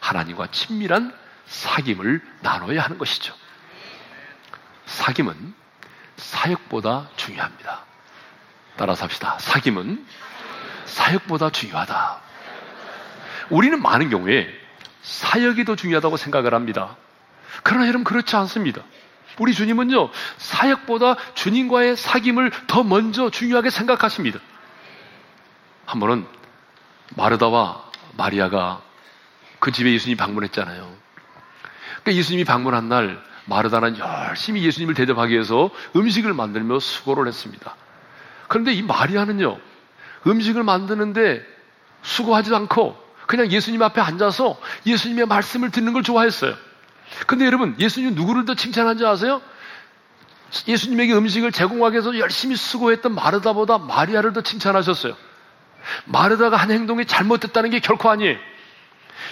[0.00, 1.14] 하나님과 친밀한
[1.48, 3.34] 사귐을 나눠야 하는 것이죠.
[4.86, 5.34] 사귐은
[6.16, 7.84] 사역보다 중요합니다.
[8.76, 9.36] 따라서 합시다.
[9.40, 10.04] 사귐은
[10.84, 12.20] 사역보다 중요하다.
[13.50, 14.48] 우리는 많은 경우에
[15.02, 16.96] 사역이 더 중요하다고 생각을 합니다.
[17.62, 18.82] 그러나 여러분 그렇지 않습니다.
[19.40, 24.38] 우리 주님은요, 사역보다 주님과의 사귐을 더 먼저 중요하게 생각하십니다.
[25.86, 26.26] 한 번은
[27.16, 27.82] 마르다와
[28.18, 28.82] 마리아가
[29.58, 30.94] 그 집에 예수님 방문했잖아요.
[32.02, 37.74] 그러니까 예수님이 방문한 날 마르다는 열심히 예수님을 대접하기 위해서 음식을 만들며 수고를 했습니다.
[38.46, 39.58] 그런데 이 마리아는요,
[40.26, 41.42] 음식을 만드는데
[42.02, 42.94] 수고하지도 않고
[43.26, 46.54] 그냥 예수님 앞에 앉아서 예수님의 말씀을 듣는 걸 좋아했어요.
[47.26, 49.42] 근데 여러분, 예수님 누구를 더 칭찬한지 아세요?
[50.66, 55.16] 예수님에게 음식을 제공하기 위해서 열심히 수고했던 마르다보다 마리아를 더 칭찬하셨어요.
[56.06, 58.36] 마르다가 한 행동이 잘못됐다는 게 결코 아니에요.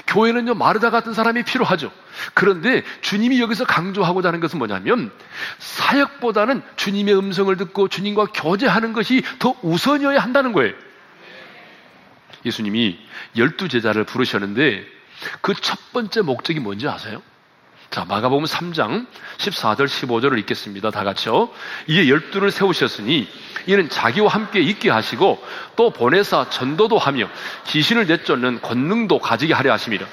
[0.06, 1.90] 교회는요, 마르다 같은 사람이 필요하죠.
[2.34, 5.10] 그런데 주님이 여기서 강조하고자 하는 것은 뭐냐면,
[5.58, 10.74] 사역보다는 주님의 음성을 듣고 주님과 교제하는 것이 더 우선이어야 한다는 거예요.
[12.44, 12.98] 예수님이
[13.36, 14.86] 열두 제자를 부르셨는데,
[15.40, 17.22] 그 첫 번째 목적이 뭔지 아세요?
[17.90, 19.06] 자, 마가복음 3장
[19.38, 20.90] 14절 15절을 읽겠습니다.
[20.90, 21.48] 다 같이요.
[21.86, 23.26] 이에 열두를 세우셨으니
[23.66, 25.42] 이는 자기와 함께 있게 하시고
[25.76, 27.28] 또 보내사 전도도 하며
[27.66, 30.06] 귀신을 내쫓는 권능도 가지게 하려 하십니다.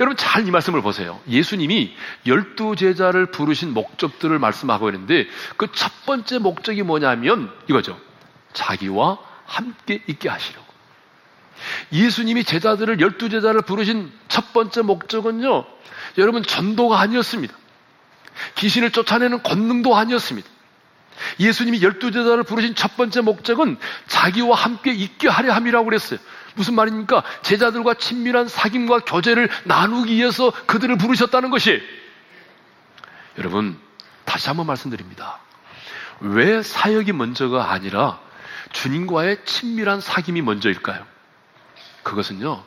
[0.00, 1.18] 여러분 잘 이 말씀을 보세요.
[1.26, 7.98] 예수님이 열두 제자를 부르신 목적들을 말씀하고 있는데 그 첫 번째 목적이 뭐냐면 이거죠.
[8.52, 10.65] 자기와 함께 있게 하시려고.
[11.92, 15.64] 예수님이 제자들을 열두 제자를 부르신 첫 번째 목적은요.
[16.18, 17.54] 여러분 전도가 아니었습니다.
[18.56, 20.48] 귀신을 쫓아내는 권능도 아니었습니다.
[21.40, 26.18] 예수님이 열두 제자를 부르신 첫 번째 목적은 자기와 함께 있게 하려 함이라고 그랬어요.
[26.54, 27.22] 무슨 말입니까?
[27.42, 31.80] 제자들과 친밀한 사귐과 교제를 나누기 위해서 그들을 부르셨다는 것이
[33.38, 33.78] 여러분
[34.24, 35.38] 다시 한번 말씀드립니다.
[36.20, 38.18] 왜 사역이 먼저가 아니라
[38.72, 41.15] 주님과의 친밀한 사귐이 먼저일까요?
[42.06, 42.62] 그것은요.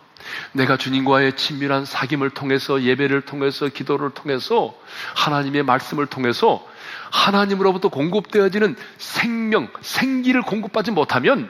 [0.52, 4.76] 내가 주님과의 친밀한 사귐을 통해서 예배를 통해서 기도를 통해서
[5.16, 6.68] 하나님의 말씀을 통해서
[7.10, 11.50] 하나님으로부터 공급되어지는 생명, 생기를 공급받지 못하면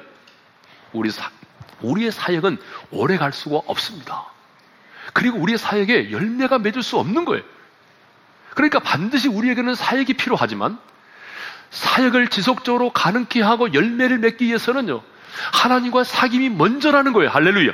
[0.94, 1.32] 우리 사,
[1.82, 2.60] 우리의 사역은
[2.92, 4.26] 오래 갈 수가 없습니다.
[5.14, 7.44] 그리고 우리의 사역에 열매가 맺을 수 없는 거예요.
[8.54, 10.78] 그러니까 반드시 우리에게는 사역이 필요하지만
[11.72, 15.02] 사역을 지속적으로 가능케 하고 열매를 맺기 위해서는요.
[15.54, 17.30] 하나님과 사귐이 먼저라는 거예요.
[17.30, 17.72] 할렐루야.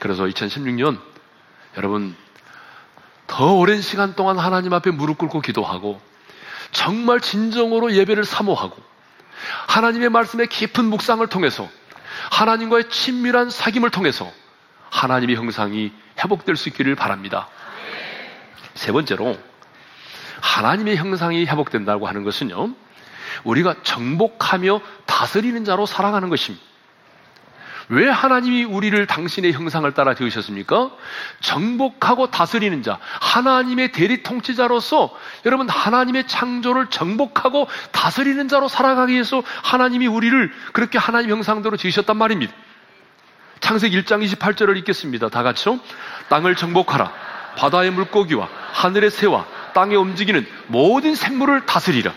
[0.00, 0.98] 그래서 2016년
[1.76, 2.16] 여러분
[3.26, 6.00] 더 오랜 시간 동안 하나님 앞에 무릎 꿇고 기도하고
[6.72, 8.76] 정말 진정으로 예배를 사모하고
[9.68, 11.68] 하나님의 말씀의 깊은 묵상을 통해서
[12.30, 14.30] 하나님과의 친밀한 사귐을 통해서
[14.90, 17.48] 하나님의 형상이 회복될 수 있기를 바랍니다.
[18.74, 19.38] 세 번째로
[20.40, 22.74] 하나님의 형상이 회복된다고 하는 것은요.
[23.44, 24.80] 우리가 정복하며
[25.20, 26.64] 다스리는 자로 살아가는 것입니다.
[27.90, 30.92] 왜 하나님이 우리를 당신의 형상을 따라 지으셨습니까?
[31.40, 40.06] 정복하고 다스리는 자, 하나님의 대리 통치자로서 여러분 하나님의 창조를 정복하고 다스리는 자로 살아가기 위해서 하나님이
[40.06, 42.54] 우리를 그렇게 하나님 형상대로 지으셨단 말입니다.
[43.60, 45.28] 창세기 1장 28절을 읽겠습니다.
[45.28, 45.80] 다 같이요.
[46.30, 47.12] 땅을 정복하라.
[47.56, 52.14] 바다의 물고기와 하늘의 새와 땅에 움직이는 모든 생물을 다스리라.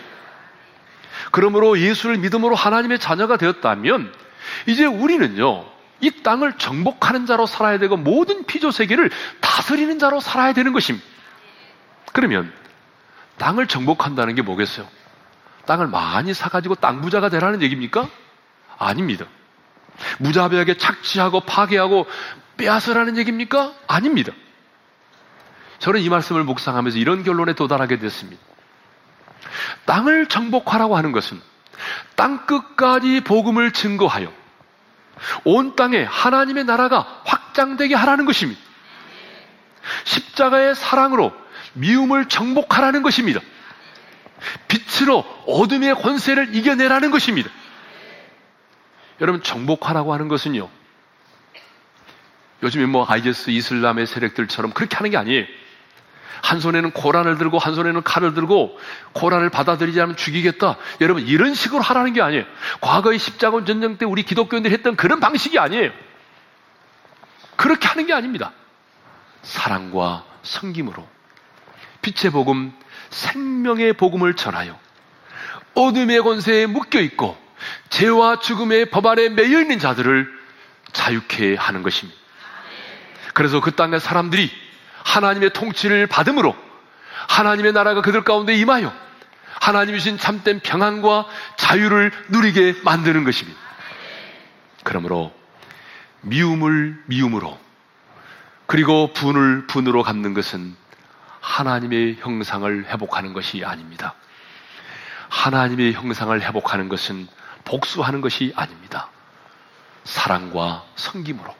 [1.34, 4.12] 그러므로 예수를 믿음으로 하나님의 자녀가 되었다면
[4.68, 5.64] 이제 우리는요,
[6.00, 11.04] 이 땅을 정복하는 자로 살아야 되고 모든 피조 세계를 다스리는 자로 살아야 되는 것입니다.
[12.12, 12.52] 그러면
[13.38, 14.86] 땅을 정복한다는 게 뭐겠어요?
[15.66, 18.08] 땅을 많이 사가지고 땅 부자가 되라는 얘기입니까?
[18.78, 19.26] 아닙니다.
[20.20, 22.06] 무자비하게 착취하고 파괴하고
[22.58, 23.74] 빼앗으라는 얘기입니까?
[23.88, 24.30] 아닙니다.
[25.80, 28.40] 저는 이 말씀을 묵상하면서 이런 결론에 도달하게 됐습니다.
[29.84, 31.40] 땅을 정복하라고 하는 것은
[32.16, 34.32] 땅 끝까지 복음을 증거하여
[35.44, 38.60] 온 땅에 하나님의 나라가 확장되게 하라는 것입니다.
[40.04, 41.32] 십자가의 사랑으로
[41.74, 43.40] 미움을 정복하라는 것입니다.
[44.68, 47.50] 빛으로 어둠의 권세를 이겨내라는 것입니다.
[49.20, 50.68] 여러분, 정복하라고 하는 것은요.
[52.62, 55.44] 요즘에 뭐 아이제스 이슬람의 세력들처럼 그렇게 하는 게 아니에요.
[56.44, 58.78] 한 손에는 고란을 들고 한 손에는 칼을 들고
[59.14, 60.76] 고란을 받아들이지 않으면 죽이겠다.
[61.00, 62.44] 여러분 이런 식으로 하라는 게 아니에요.
[62.82, 65.90] 과거의 십자군 전쟁 때 우리 기독교인들이 했던 그런 방식이 아니에요.
[67.56, 68.52] 그렇게 하는 게 아닙니다.
[69.42, 71.08] 사랑과 성김으로
[72.02, 72.74] 빛의 복음,
[73.08, 74.78] 생명의 복음을 전하여
[75.74, 77.38] 어둠의 권세에 묶여 있고
[77.88, 80.30] 죄와 죽음의 법 아래 매여 있는 자들을
[80.92, 82.20] 자유케 하는 것입니다.
[83.32, 84.63] 그래서 그 땅의 사람들이
[85.04, 86.56] 하나님의 통치를 받음으로
[87.28, 88.92] 하나님의 나라가 그들 가운데 임하여
[89.60, 93.58] 하나님이 신 참된 평안과 자유를 누리게 만드는 것입니다.
[94.82, 95.32] 그러므로
[96.22, 97.58] 미움을 미움으로
[98.66, 100.74] 그리고 분을 분으로 갚는 것은
[101.40, 104.14] 하나님의 형상을 회복하는 것이 아닙니다.
[105.28, 107.28] 하나님의 형상을 회복하는 것은
[107.64, 109.08] 복수하는 것이 아닙니다.
[110.04, 111.54] 사랑과 성김으로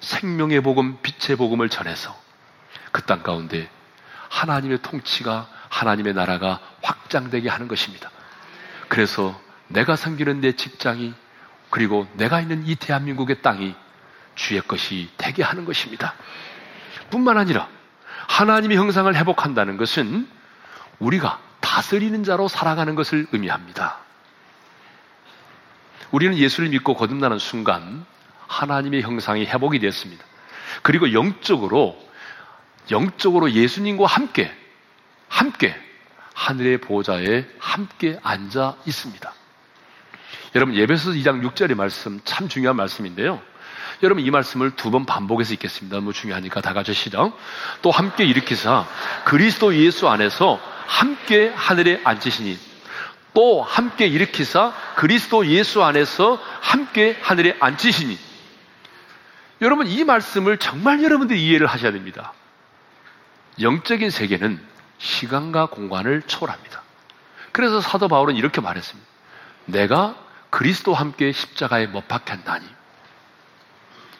[0.00, 2.23] 생명의 복음, 빛의 복음을 전해서
[2.94, 3.68] 그 땅 가운데
[4.28, 8.08] 하나님의 통치가 하나님의 나라가 확장되게 하는 것입니다.
[8.86, 11.12] 그래서 내가 섬기는 내 직장이
[11.70, 13.74] 그리고 내가 있는 이 대한민국의 땅이
[14.36, 16.14] 주의 것이 되게 하는 것입니다.
[17.10, 17.68] 뿐만 아니라
[18.28, 20.28] 하나님의 형상을 회복한다는 것은
[21.00, 23.98] 우리가 다스리는 자로 살아가는 것을 의미합니다.
[26.12, 28.06] 우리는 예수를 믿고 거듭나는 순간
[28.46, 30.24] 하나님의 형상이 회복이 됐습니다.
[30.82, 31.98] 그리고 영적으로
[32.90, 34.52] 영적으로 예수님과 함께,
[35.28, 35.74] 함께
[36.34, 39.32] 하늘의 보좌에 함께 앉아 있습니다.
[40.54, 43.40] 여러분, 예배서 2장 6절의 말씀 참 중요한 말씀인데요.
[44.02, 45.96] 여러분, 이 말씀을 두 번 반복해서 읽겠습니다.
[45.96, 47.36] 너무 중요하니까 다 같이 시작.
[47.82, 48.86] 또 함께 일으키사
[49.24, 52.58] 그리스도 예수 안에서 함께 하늘에 앉으시니
[53.34, 58.16] 또 함께 일으키사 그리스도 예수 안에서 함께 하늘에 앉으시니
[59.60, 62.32] 여러분 이 말씀을 정말 여러분들이 이해를 하셔야 됩니다.
[63.60, 64.60] 영적인 세계는
[64.98, 66.82] 시간과 공간을 초월합니다.
[67.52, 69.08] 그래서 사도 바울은 이렇게 말했습니다.
[69.66, 70.16] 내가
[70.50, 72.66] 그리스도와 함께 십자가에 못 박혔나니.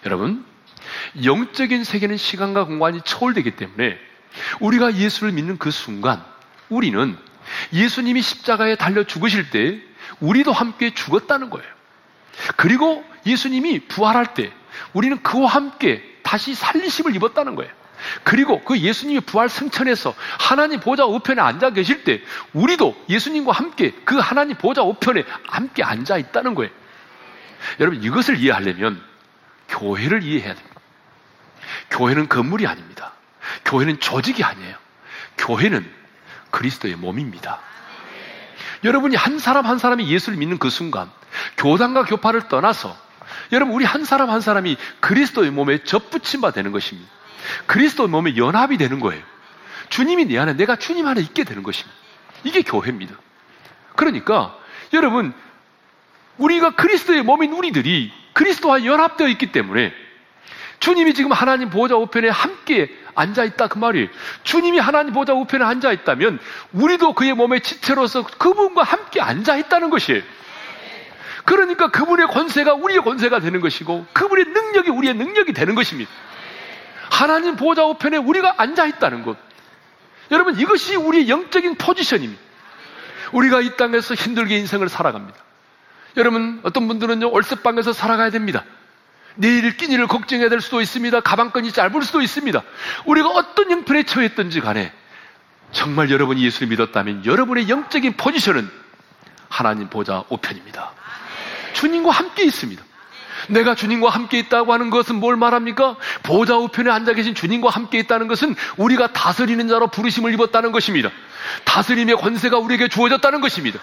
[0.06, 0.44] 여러분,
[1.24, 3.98] 영적인 세계는 시간과 공간이 초월되기 때문에
[4.60, 6.24] 우리가 예수를 믿는 그 순간
[6.68, 7.16] 우리는
[7.72, 9.80] 예수님이 십자가에 달려 죽으실 때
[10.20, 11.68] 우리도 함께 죽었다는 거예요.
[12.56, 14.52] 그리고 예수님이 부활할 때
[14.92, 17.72] 우리는 그와 함께 다시 살리심을 입었다는 거예요.
[18.22, 24.18] 그리고 그 예수님이 부활 승천해서 하나님 보좌 우편에 앉아 계실 때 우리도 예수님과 함께 그
[24.18, 26.70] 하나님 보좌 우편에 함께 앉아 있다는 거예요.
[27.80, 29.02] 여러분 이것을 이해하려면
[29.68, 30.80] 교회를 이해해야 됩니다.
[31.90, 33.12] 교회는 건물이 아닙니다.
[33.64, 34.76] 교회는 조직이 아니에요.
[35.38, 35.90] 교회는
[36.50, 37.60] 그리스도의 몸입니다.
[38.84, 41.10] 여러분이 한 사람 한 사람이 예수를 믿는 그 순간
[41.56, 42.96] 교단과 교파를 떠나서
[43.52, 47.10] 여러분 우리 한 사람 한 사람이 그리스도의 몸에 접붙임 바 되는 것입니다.
[47.66, 49.22] 그리스도의 몸에 연합이 되는 거예요.
[49.88, 51.94] 주님이 내 안에 내가 주님 안에 있게 되는 것입니다.
[52.44, 53.14] 이게 교회입니다.
[53.96, 54.56] 그러니까
[54.92, 55.32] 여러분
[56.38, 59.92] 우리가 그리스도의 몸인 우리들이 그리스도와 연합되어 있기 때문에
[60.80, 64.08] 주님이 지금 하나님 보좌 우편에 함께 앉아 있다 그 말이에요.
[64.42, 66.40] 주님이 하나님 보좌 우편에 앉아 있다면
[66.72, 70.22] 우리도 그의 몸의 지체로서 그분과 함께 앉아 있다는 것이에요.
[71.44, 76.10] 그러니까 그분의 권세가 우리의 권세가 되는 것이고 그분의 능력이 우리의 능력이 되는 것입니다.
[77.14, 79.36] 하나님 보좌 우편에 우리가 앉아 있다는 것.
[80.32, 82.42] 여러분 이것이 우리의 영적인 포지션입니다.
[83.32, 85.38] 우리가 이 땅에서 힘들게 인생을 살아갑니다.
[86.16, 88.64] 여러분 어떤 분들은요 월세방에서 살아가야 됩니다.
[89.36, 91.20] 내일 끼니를 걱정해야 될 수도 있습니다.
[91.20, 92.62] 가방끈이 짧을 수도 있습니다.
[93.06, 94.92] 우리가 어떤 형편에 처했던지 간에
[95.70, 98.68] 정말 여러분이 예수를 믿었다면 여러분의 영적인 포지션은
[99.48, 100.92] 하나님 보좌 우편입니다.
[101.74, 102.82] 주님과 함께 있습니다.
[103.48, 105.96] 내가 주님과 함께 있다고 하는 것은 뭘 말합니까?
[106.22, 111.10] 보좌 우편에 앉아 계신 주님과 함께 있다는 것은 우리가 다스리는 자로 부르심을 입었다는 것입니다.
[111.64, 113.80] 다스림의 권세가 우리에게 주어졌다는 것입니다.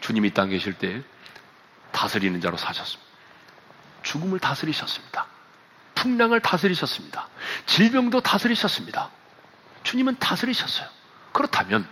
[0.00, 1.02] 주님이 땅 계실 때
[1.92, 3.08] 다스리는 자로 사셨습니다.
[4.02, 5.26] 죽음을 다스리셨습니다.
[5.94, 7.28] 풍랑을 다스리셨습니다.
[7.66, 9.10] 질병도 다스리셨습니다.
[9.82, 10.86] 주님은 다스리셨어요.
[11.32, 11.86] 그렇다면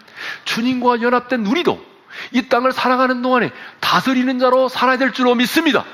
[0.45, 1.85] 주님과 연합된 우리도
[2.33, 5.85] 이 땅을 살아가는 동안에 다스리는 자로 살아야 될 줄로 믿습니다.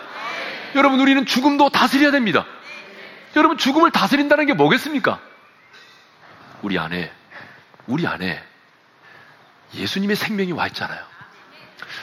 [0.75, 2.47] 여러분, 우리는 죽음도 다스려야 됩니다.
[3.37, 5.21] 여러분, 죽음을 다스린다는 게 뭐겠습니까?
[6.63, 7.13] 우리 안에,
[7.87, 8.43] 우리 안에
[9.75, 11.01] 예수님의 생명이 와 있잖아요.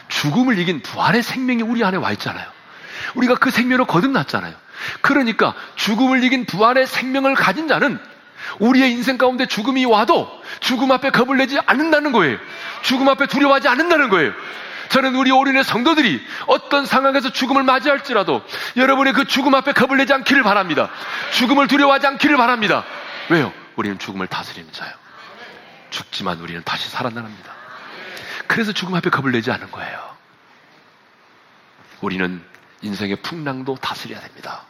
[0.08, 2.48] 죽음을 이긴 부활의 생명이 우리 안에 와 있잖아요.
[3.16, 4.54] 우리가 그 생명을 거듭났잖아요.
[5.02, 8.00] 그러니까 죽음을 이긴 부활의 생명을 가진 자는
[8.60, 10.30] 우리의 인생 가운데 죽음이 와도
[10.60, 12.38] 죽음 앞에 겁을 내지 않는다는 거예요.
[12.82, 14.34] 죽음 앞에 두려워하지 않는다는 거예요.
[14.90, 18.44] 저는 우리 오륜의 성도들이 어떤 상황에서 죽음을 맞이할지라도
[18.76, 20.90] 여러분의 그 죽음 앞에 겁을 내지 않기를 바랍니다.
[21.32, 22.84] 죽음을 두려워하지 않기를 바랍니다.
[23.30, 23.54] 왜요?
[23.76, 24.92] 우리는 죽음을 다스리는 자요.
[25.92, 27.54] 죽지만 우리는 다시 살아납니다.
[28.48, 30.18] 그래서 죽음 앞에 겁을 내지 않은 거예요.
[32.02, 32.44] 우리는
[32.82, 34.64] 인생의 풍랑도 다스려야 됩니다.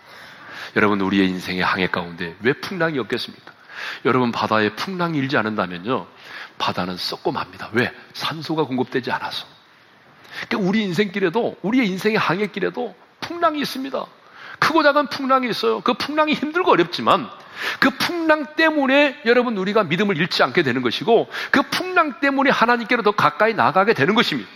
[0.76, 3.54] 여러분, 우리의 인생의 항해 가운데 왜 풍랑이 없겠습니까?
[4.06, 6.08] 여러분, 바다에 풍랑이 일지 않는다면요,
[6.58, 7.70] 바다는 썩고 맙니다.
[7.72, 7.92] 왜?
[8.14, 9.59] 산소가 공급되지 않아서.
[10.48, 14.06] 그러니까 우리 인생길에도, 우리의 인생의 항해길에도 풍랑이 있습니다.
[14.60, 15.82] 크고 작은 풍랑이 있어요.
[15.82, 17.30] 그 풍랑이 힘들고 어렵지만
[17.80, 23.12] 그 풍랑 때문에 여러분 우리가 믿음을 잃지 않게 되는 것이고 그 풍랑 때문에 하나님께로 더
[23.12, 24.50] 가까이 나가게 되는 것입니다.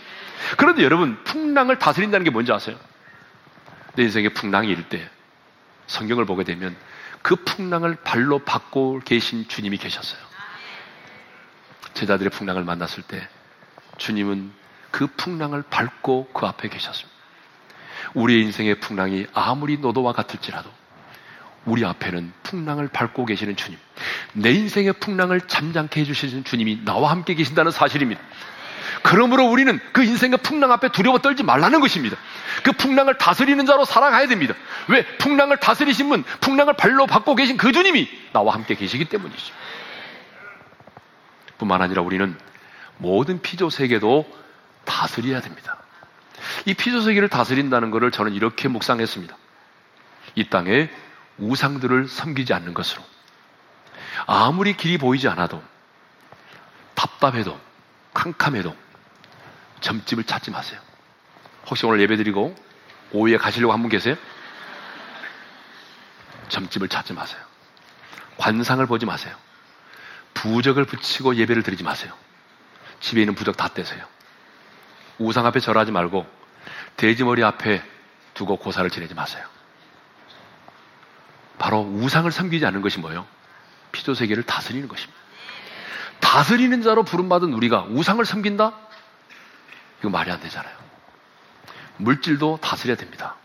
[0.58, 2.76] 그런데 여러분 풍랑을 다스린다는 게 뭔지 아세요?
[3.94, 5.08] 내 인생에 풍랑이 일 때
[5.86, 6.76] 성경을 보게 되면
[7.22, 10.20] 그 풍랑을 발로 받고 계신 주님이 계셨어요.
[11.94, 13.26] 제자들의 풍랑을 만났을 때
[13.98, 14.52] 주님은
[14.94, 17.10] 그 풍랑을 밟고 그 앞에 계셨습니다.
[18.14, 20.70] 우리의 인생의 풍랑이 아무리 노도와 같을지라도
[21.64, 23.76] 우리 앞에는 풍랑을 밟고 계시는 주님,
[24.34, 28.20] 내 인생의 풍랑을 잠잠케 해주시는 주님이 나와 함께 계신다는 사실입니다.
[29.02, 32.16] 그러므로 우리는 그 인생의 풍랑 앞에 두려워 떨지 말라는 것입니다.
[32.62, 34.54] 그 풍랑을 다스리는 자로 살아가야 됩니다.
[34.86, 35.04] 왜?
[35.18, 39.54] 풍랑을 다스리신 분, 풍랑을 발로 받고 계신 그 주님이 나와 함께 계시기 때문이죠.
[41.58, 42.38] 뿐만 아니라 우리는
[42.98, 44.43] 모든 피조 세계도
[44.84, 45.78] 다스려야 됩니다.
[46.66, 49.36] 이 피조 세계를 다스린다는 것을 저는 이렇게 묵상했습니다.
[50.36, 50.90] 이 땅에
[51.38, 53.02] 우상들을 섬기지 않는 것으로
[54.26, 55.62] 아무리 길이 보이지 않아도
[56.94, 57.58] 답답해도
[58.14, 58.74] 캄캄해도
[59.80, 60.80] 점집을 찾지 마세요.
[61.66, 62.54] 혹시 오늘 예배 드리고
[63.12, 64.16] 오후에 가시려고 한 분 계세요?
[66.48, 67.40] 점집을 찾지 마세요.
[68.36, 69.34] 관상을 보지 마세요.
[70.34, 72.12] 부적을 붙이고 예배를 드리지 마세요.
[73.00, 74.04] 집에 있는 부적 다 떼세요.
[75.18, 76.26] 우상 앞에 절하지 말고
[76.96, 77.82] 돼지머리 앞에
[78.34, 79.44] 두고 고사를 지내지 마세요.
[81.58, 83.26] 바로 우상을 섬기지 않는 것이 뭐예요?
[83.92, 85.18] 피조 세계를 다스리는 것입니다.
[86.20, 88.72] 다스리는 자로 부름받은 우리가 우상을 섬긴다?
[90.00, 90.74] 이거 말이 안 되잖아요.
[91.96, 93.36] 물질도 다스려야 됩니다.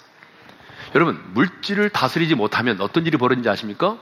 [0.96, 3.98] 여러분, 물질을 다스리지 못하면 어떤 일이 벌어지는지 아십니까?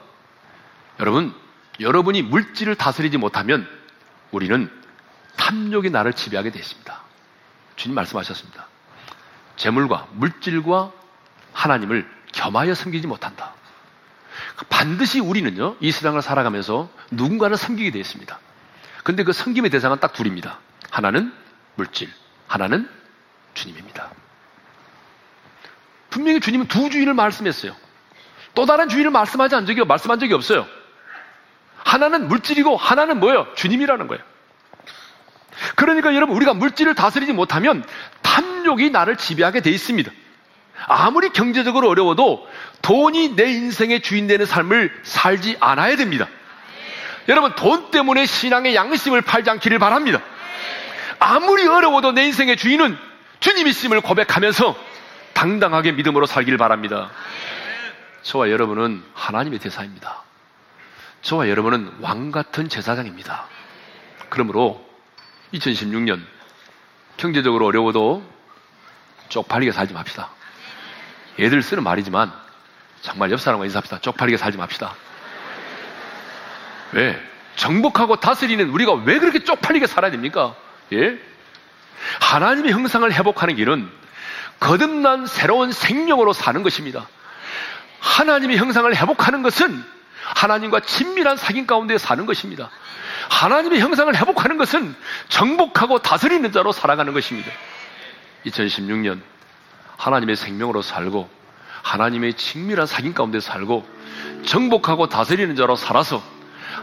[1.00, 1.36] 여러분,
[1.80, 3.68] 여러분이 물질을 다스리지 못하면
[4.32, 4.72] 우리는
[5.36, 7.02] 탐욕이 나를 지배하게 됐습니다.
[7.78, 8.68] 주님 말씀하셨습니다.
[9.56, 10.92] 재물과 물질과
[11.54, 13.54] 하나님을 겸하여 섬기지 못한다.
[14.70, 18.40] 반드시 우리는요, 이 세상을 살아가면서 누군가를 섬기게 되어 있습니다.
[19.04, 20.60] 근데 그 섬김의 대상은 딱 둘입니다.
[20.92, 21.34] 하나는
[21.76, 22.12] 물질,
[22.48, 22.90] 하나는
[23.54, 24.12] 주님입니다.
[26.10, 27.76] 분명히 주님은 두 주인을 말씀했어요.
[28.54, 30.68] 또 다른 주인을 말씀하지 않은 적이, 말씀한 적이 없어요.
[31.78, 33.48] 하나는 물질이고 하나는 뭐예요?
[33.56, 34.24] 주님이라는 거예요.
[35.76, 37.84] 그러니까 여러분, 우리가 물질을 다스리지 못하면
[38.22, 40.12] 탐욕이 나를 지배하게 돼 있습니다.
[40.88, 42.48] 아무리 경제적으로 어려워도
[42.82, 46.28] 돈이 내 인생의 주인 되는 삶을 살지 않아야 됩니다.
[47.28, 50.22] 여러분, 돈 때문에 신앙의 양심을 팔지 않기를 바랍니다.
[51.20, 52.98] 아무리 어려워도 내 인생의 주인은
[53.40, 54.76] 주님이심을 고백하면서
[55.34, 57.12] 당당하게 믿음으로 살기를 바랍니다.
[58.24, 60.24] 저와 여러분은 하나님의 대사입니다.
[61.22, 63.46] 저와 여러분은 왕 같은 제사장입니다.
[64.30, 64.87] 그러므로
[65.54, 66.22] 2016년
[67.18, 68.24] 경제적으로 어려워도
[69.30, 70.30] 쪽팔리게 살지 맙시다.
[71.40, 72.32] 애들 쓰는 말이지만
[73.02, 74.00] 정말 옆 사람과 인사합시다.
[74.02, 74.96] 쪽팔리게 살지 맙시다.
[76.94, 77.22] 왜?
[77.56, 80.56] 정복하고 다스리는 우리가 왜 그렇게 쪽팔리게 살아야 됩니까?
[80.94, 81.20] 예?
[82.22, 83.90] 하나님의 형상을 회복하는 길은
[84.60, 87.08] 거듭난 새로운 생명으로 사는 것입니다.
[88.00, 89.84] 하나님의 형상을 회복하는 것은
[90.36, 92.70] 하나님과 친밀한 사귐 가운데 사는 것입니다.
[93.30, 94.96] 하나님의 형상을 회복하는 것은
[95.30, 97.52] 정복하고 다스리는 자로 살아가는 것입니다.
[98.46, 99.20] 2016년
[99.98, 101.30] 하나님의 생명으로 살고
[101.84, 103.86] 하나님의 친밀한 사귐 가운데 살고
[104.46, 106.22] 정복하고 다스리는 자로 살아서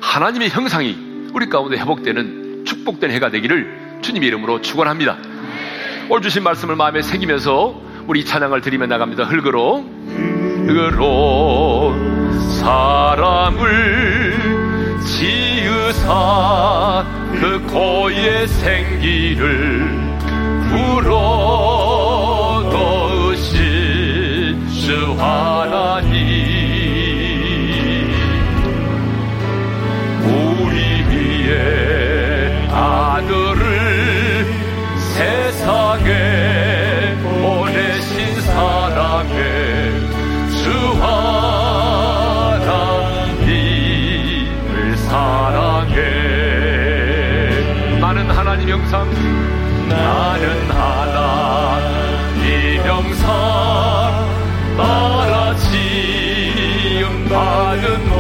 [0.01, 5.17] 하나님의 형상이 우리 가운데 회복되는 축복된 해가 되기를 주님의 이름으로 축원합니다.
[6.09, 9.25] 오늘 주신 말씀을 마음에 새기면서 우리 찬양을 드리며 나갑니다.
[9.25, 9.85] 흙으로
[10.67, 11.95] 흙으로
[12.61, 14.24] 사람을
[15.85, 17.05] 지으사
[17.39, 19.87] 그 고의 생기를
[20.71, 26.25] 불어 넣으신 주 하나님.
[30.25, 31.53] 우리의
[32.71, 34.47] 아들을
[34.97, 36.84] 세상에
[48.55, 49.11] 하나님 형상
[49.89, 51.83] 나는 하나님
[52.87, 53.27] 형상
[54.77, 58.14] 따라 지음 받은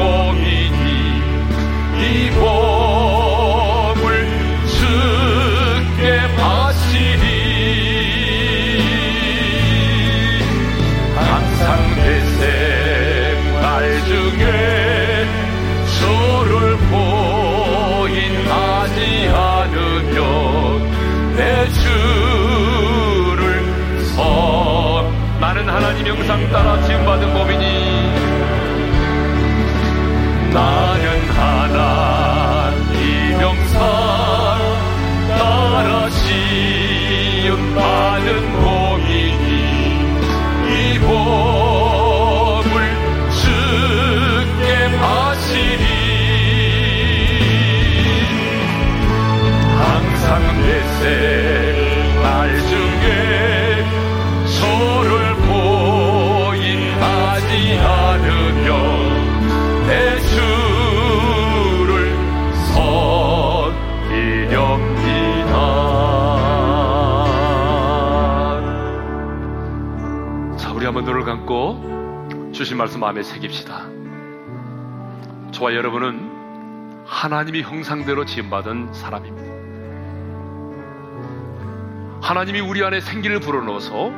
[26.50, 27.83] 따라 지음받은 몸이니
[72.74, 73.86] 주신 말씀 마음에 새깁시다.
[75.52, 79.54] 저와 여러분은 하나님이 형상대로 지음받은 사람입니다.
[82.20, 84.10] 하나님이 우리 안에 생기를 불어넣어서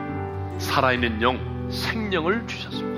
[0.59, 2.96] 살아있는 영, 생명을 주셨습니다.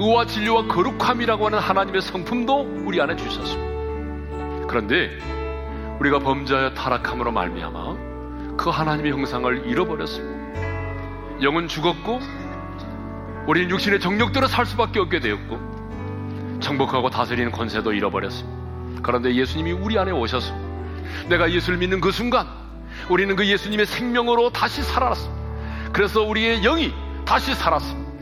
[0.00, 4.66] 의와 진리와 거룩함이라고 하는 하나님의 성품도 우리 안에 주셨습니다.
[4.66, 5.16] 그런데
[6.00, 10.42] 우리가 범죄하여 타락함으로 말미암아 그 하나님의 형상을 잃어버렸습니다.
[11.42, 12.41] 영은 죽었고
[13.46, 19.02] 우리는 육신의 정력대로 살 수밖에 없게 되었고 정복하고 다스리는 권세도 잃어버렸습니다.
[19.02, 20.54] 그런데 예수님이 우리 안에 오셔서
[21.28, 22.46] 내가 예수를 믿는 그 순간
[23.08, 25.42] 우리는 그 예수님의 생명으로 다시 살아났습니다.
[25.92, 28.12] 그래서 우리의 영이 다시 살았습니다.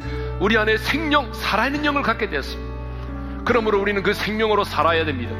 [0.40, 2.70] 우리 안에 생명, 살아있는 영을 갖게 되었습니다.
[3.44, 5.34] 그러므로 우리는 그 생명으로 살아야 됩니다.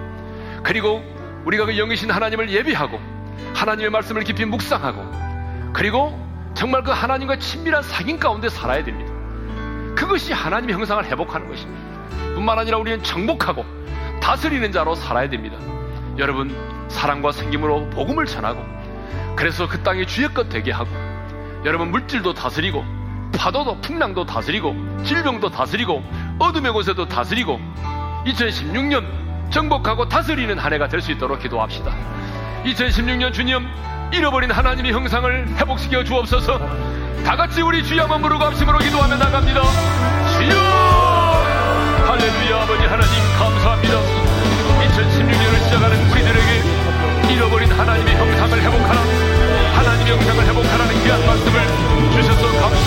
[0.63, 1.03] 그리고
[1.47, 3.01] 우리가 그 영이신 하나님을 예비하고
[3.55, 6.19] 하나님의 말씀을 깊이 묵상하고 그리고
[6.53, 9.10] 정말 그 하나님과 친밀한 사귐 가운데 살아야 됩니다.
[9.95, 11.81] 그것이 하나님의 형상을 회복하는 것입니다.
[12.35, 13.65] 뿐만 아니라 우리는 정복하고
[14.21, 15.57] 다스리는 자로 살아야 됩니다.
[16.19, 16.55] 여러분,
[16.89, 18.65] 사랑과 생김으로 복음을 전하고
[19.37, 20.91] 그래서 그 땅이 주의 것 되게 하고
[21.65, 22.85] 여러분 물질도 다스리고
[23.37, 24.75] 파도도 풍랑도 다스리고
[25.05, 26.03] 질병도 다스리고
[26.39, 27.59] 어둠의 곳에도 다스리고
[28.27, 29.05] 2016년
[29.51, 31.95] 정복하고 다스리는 한 해가 될 수 있도록 기도합시다.
[32.65, 33.67] 2016년 주님
[34.13, 36.59] 잃어버린 하나님의 형상을 회복시켜 주옵소서.
[37.25, 39.17] 다 같이 우리 주여 한번 부르고 합심으로 기도하며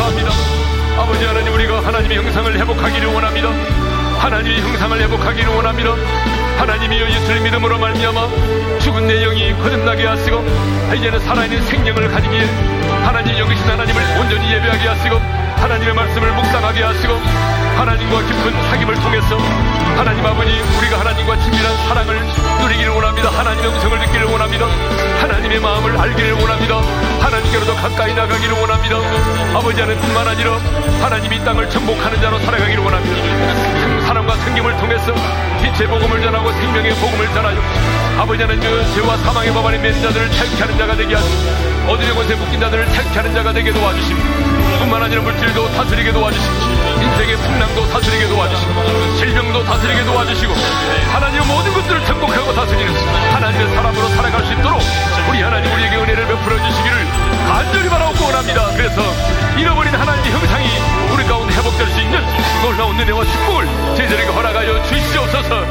[0.04, 0.32] 감사합니다.
[1.02, 3.50] 아버지 하나님 우리가 하나님의 형상을 회복하기를 원합니다.
[4.20, 5.96] 하나님의 형상을 회복하기를 원합니다.
[6.58, 10.44] 하나님이여 예수를 믿음으로 말미암아 죽은 내 영이 거듭나게 하시고
[10.96, 12.46] 이제는 살아있는 생명을 가지기에
[13.06, 17.14] 하나님 여기신 하나님을 온전히 예배하게 하시고 하나님의 말씀을 묵상하게 하시고
[17.78, 19.38] 하나님과 깊은 사귐을 통해서
[19.98, 22.20] 하나님 아버지 우리가 하나님과 친밀한 사랑을
[22.62, 23.30] 누리기를 원합니다.
[23.30, 24.66] 하나님의 음성을 듣기를 원합니다.
[25.22, 26.82] 하나님의 마음을 알기를 원합니다.
[27.22, 28.96] 하나님께로 더 가까이 나가기를 원합니다.
[29.58, 30.58] 아버지 하는 뿐만 아니라
[31.02, 34.08] 하나님이 이 땅을 정복하는 자로 살아가기를 원합니다.
[34.08, 35.14] 사랑과 생김을 통해서
[35.62, 37.58] 빛의 복음을 전하고 생명의 복음을 전하여
[38.20, 38.62] 아버지 하나님
[38.94, 43.10] 죄와 사망의 법안에 맨 자들을 탈게 하는 자가 되게 하시고 어디의 곳에 묶인 자들을 탈게
[43.10, 46.56] 하는 자가 되게 도와주시고 뿐만 아니라 물질도 다스리게 도와주시고
[47.02, 50.54] 인생의 풍랑도 다스리게 도와주시고 질병도 다스리게 도와주시고
[51.12, 52.94] 하나님 모든 것들을 정복하고 다스리는
[53.34, 54.82] 하나님의 사람으로 살아갈 수 있도록
[55.30, 56.98] 우리 하나님 우리에게 은혜를 베풀어 주시기를
[57.48, 58.72] 간절히 바라고 원합니다.
[58.76, 59.02] 그래서
[59.58, 60.68] 잃어버린 하나님의 형상이
[61.14, 62.20] 우리 가운데 회복될 수 있는
[62.62, 63.66] 놀라운 은혜와 축복을
[63.96, 65.66] 저희들에게 허락하여 주시옵소서.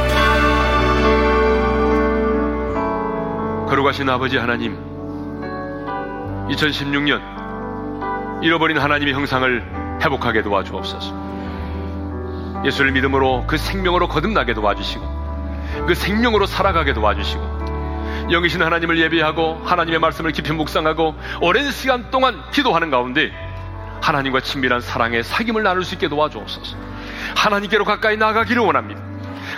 [3.68, 4.76] 걸어가신 아버지 하나님,
[6.48, 7.41] 2016년
[8.42, 12.62] 잃어버린 하나님의 형상을 회복하게 도와주옵소서.
[12.64, 17.62] 예수를 믿음으로 그 생명으로 거듭나게 도와주시고, 그 생명으로 살아가게 도와주시고,
[18.30, 23.32] 영이신 하나님을 예배하고 하나님의 말씀을 깊이 묵상하고 오랜 시간 동안 기도하는 가운데
[24.00, 26.76] 하나님과 친밀한 사랑의 사귐을 나눌 수 있게 도와주옵소서.
[27.36, 29.00] 하나님께로 가까이 나가기를 원합니다.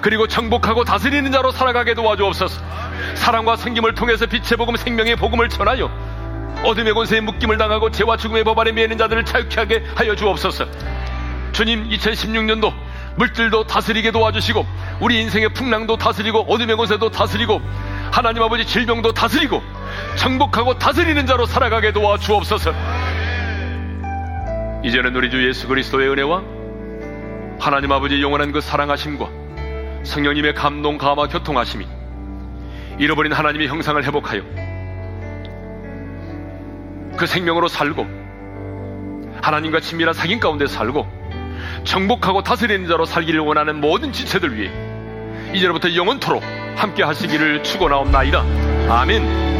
[0.03, 2.61] 그리고 정복하고 다스리는 자로 살아가게 도와주옵소서.
[3.15, 5.91] 사랑과 생김을 통해서 빛의 복음, 생명의 복음을 전하여
[6.65, 10.67] 어둠의 권세에 묶임을 당하고 죄와 죽음의 법 안에 매는 자들을 자유케 하게 하여 주옵소서.
[11.53, 12.73] 주님, 2016년도
[13.17, 14.67] 물질도 다스리게 도와주시고
[15.01, 17.61] 우리 인생의 풍랑도 다스리고 어둠의 권세도 다스리고
[18.11, 19.63] 하나님 아버지 질병도 다스리고
[20.17, 22.73] 정복하고 다스리는 자로 살아가게 도와 주옵소서.
[24.85, 26.43] 이제는 우리 주 예수 그리스도의 은혜와
[27.61, 29.29] 하나님 아버지 영원한 그 사랑하심과
[30.05, 31.87] 성령님의 감동 감화 교통하심이
[32.99, 34.64] 잃어버린 하나님의 형상을 회복하여
[37.17, 38.07] 그 생명으로 살고
[39.43, 41.07] 하나님과 친밀한 사귐 가운데 살고
[41.85, 44.71] 정복하고 다스리는 자로 살기를 원하는 모든 지체들 위해
[45.55, 46.43] 이제로부터 영원토록
[46.77, 48.45] 함께 하시기를 축원하옵나이다.
[48.89, 49.54] 아멘.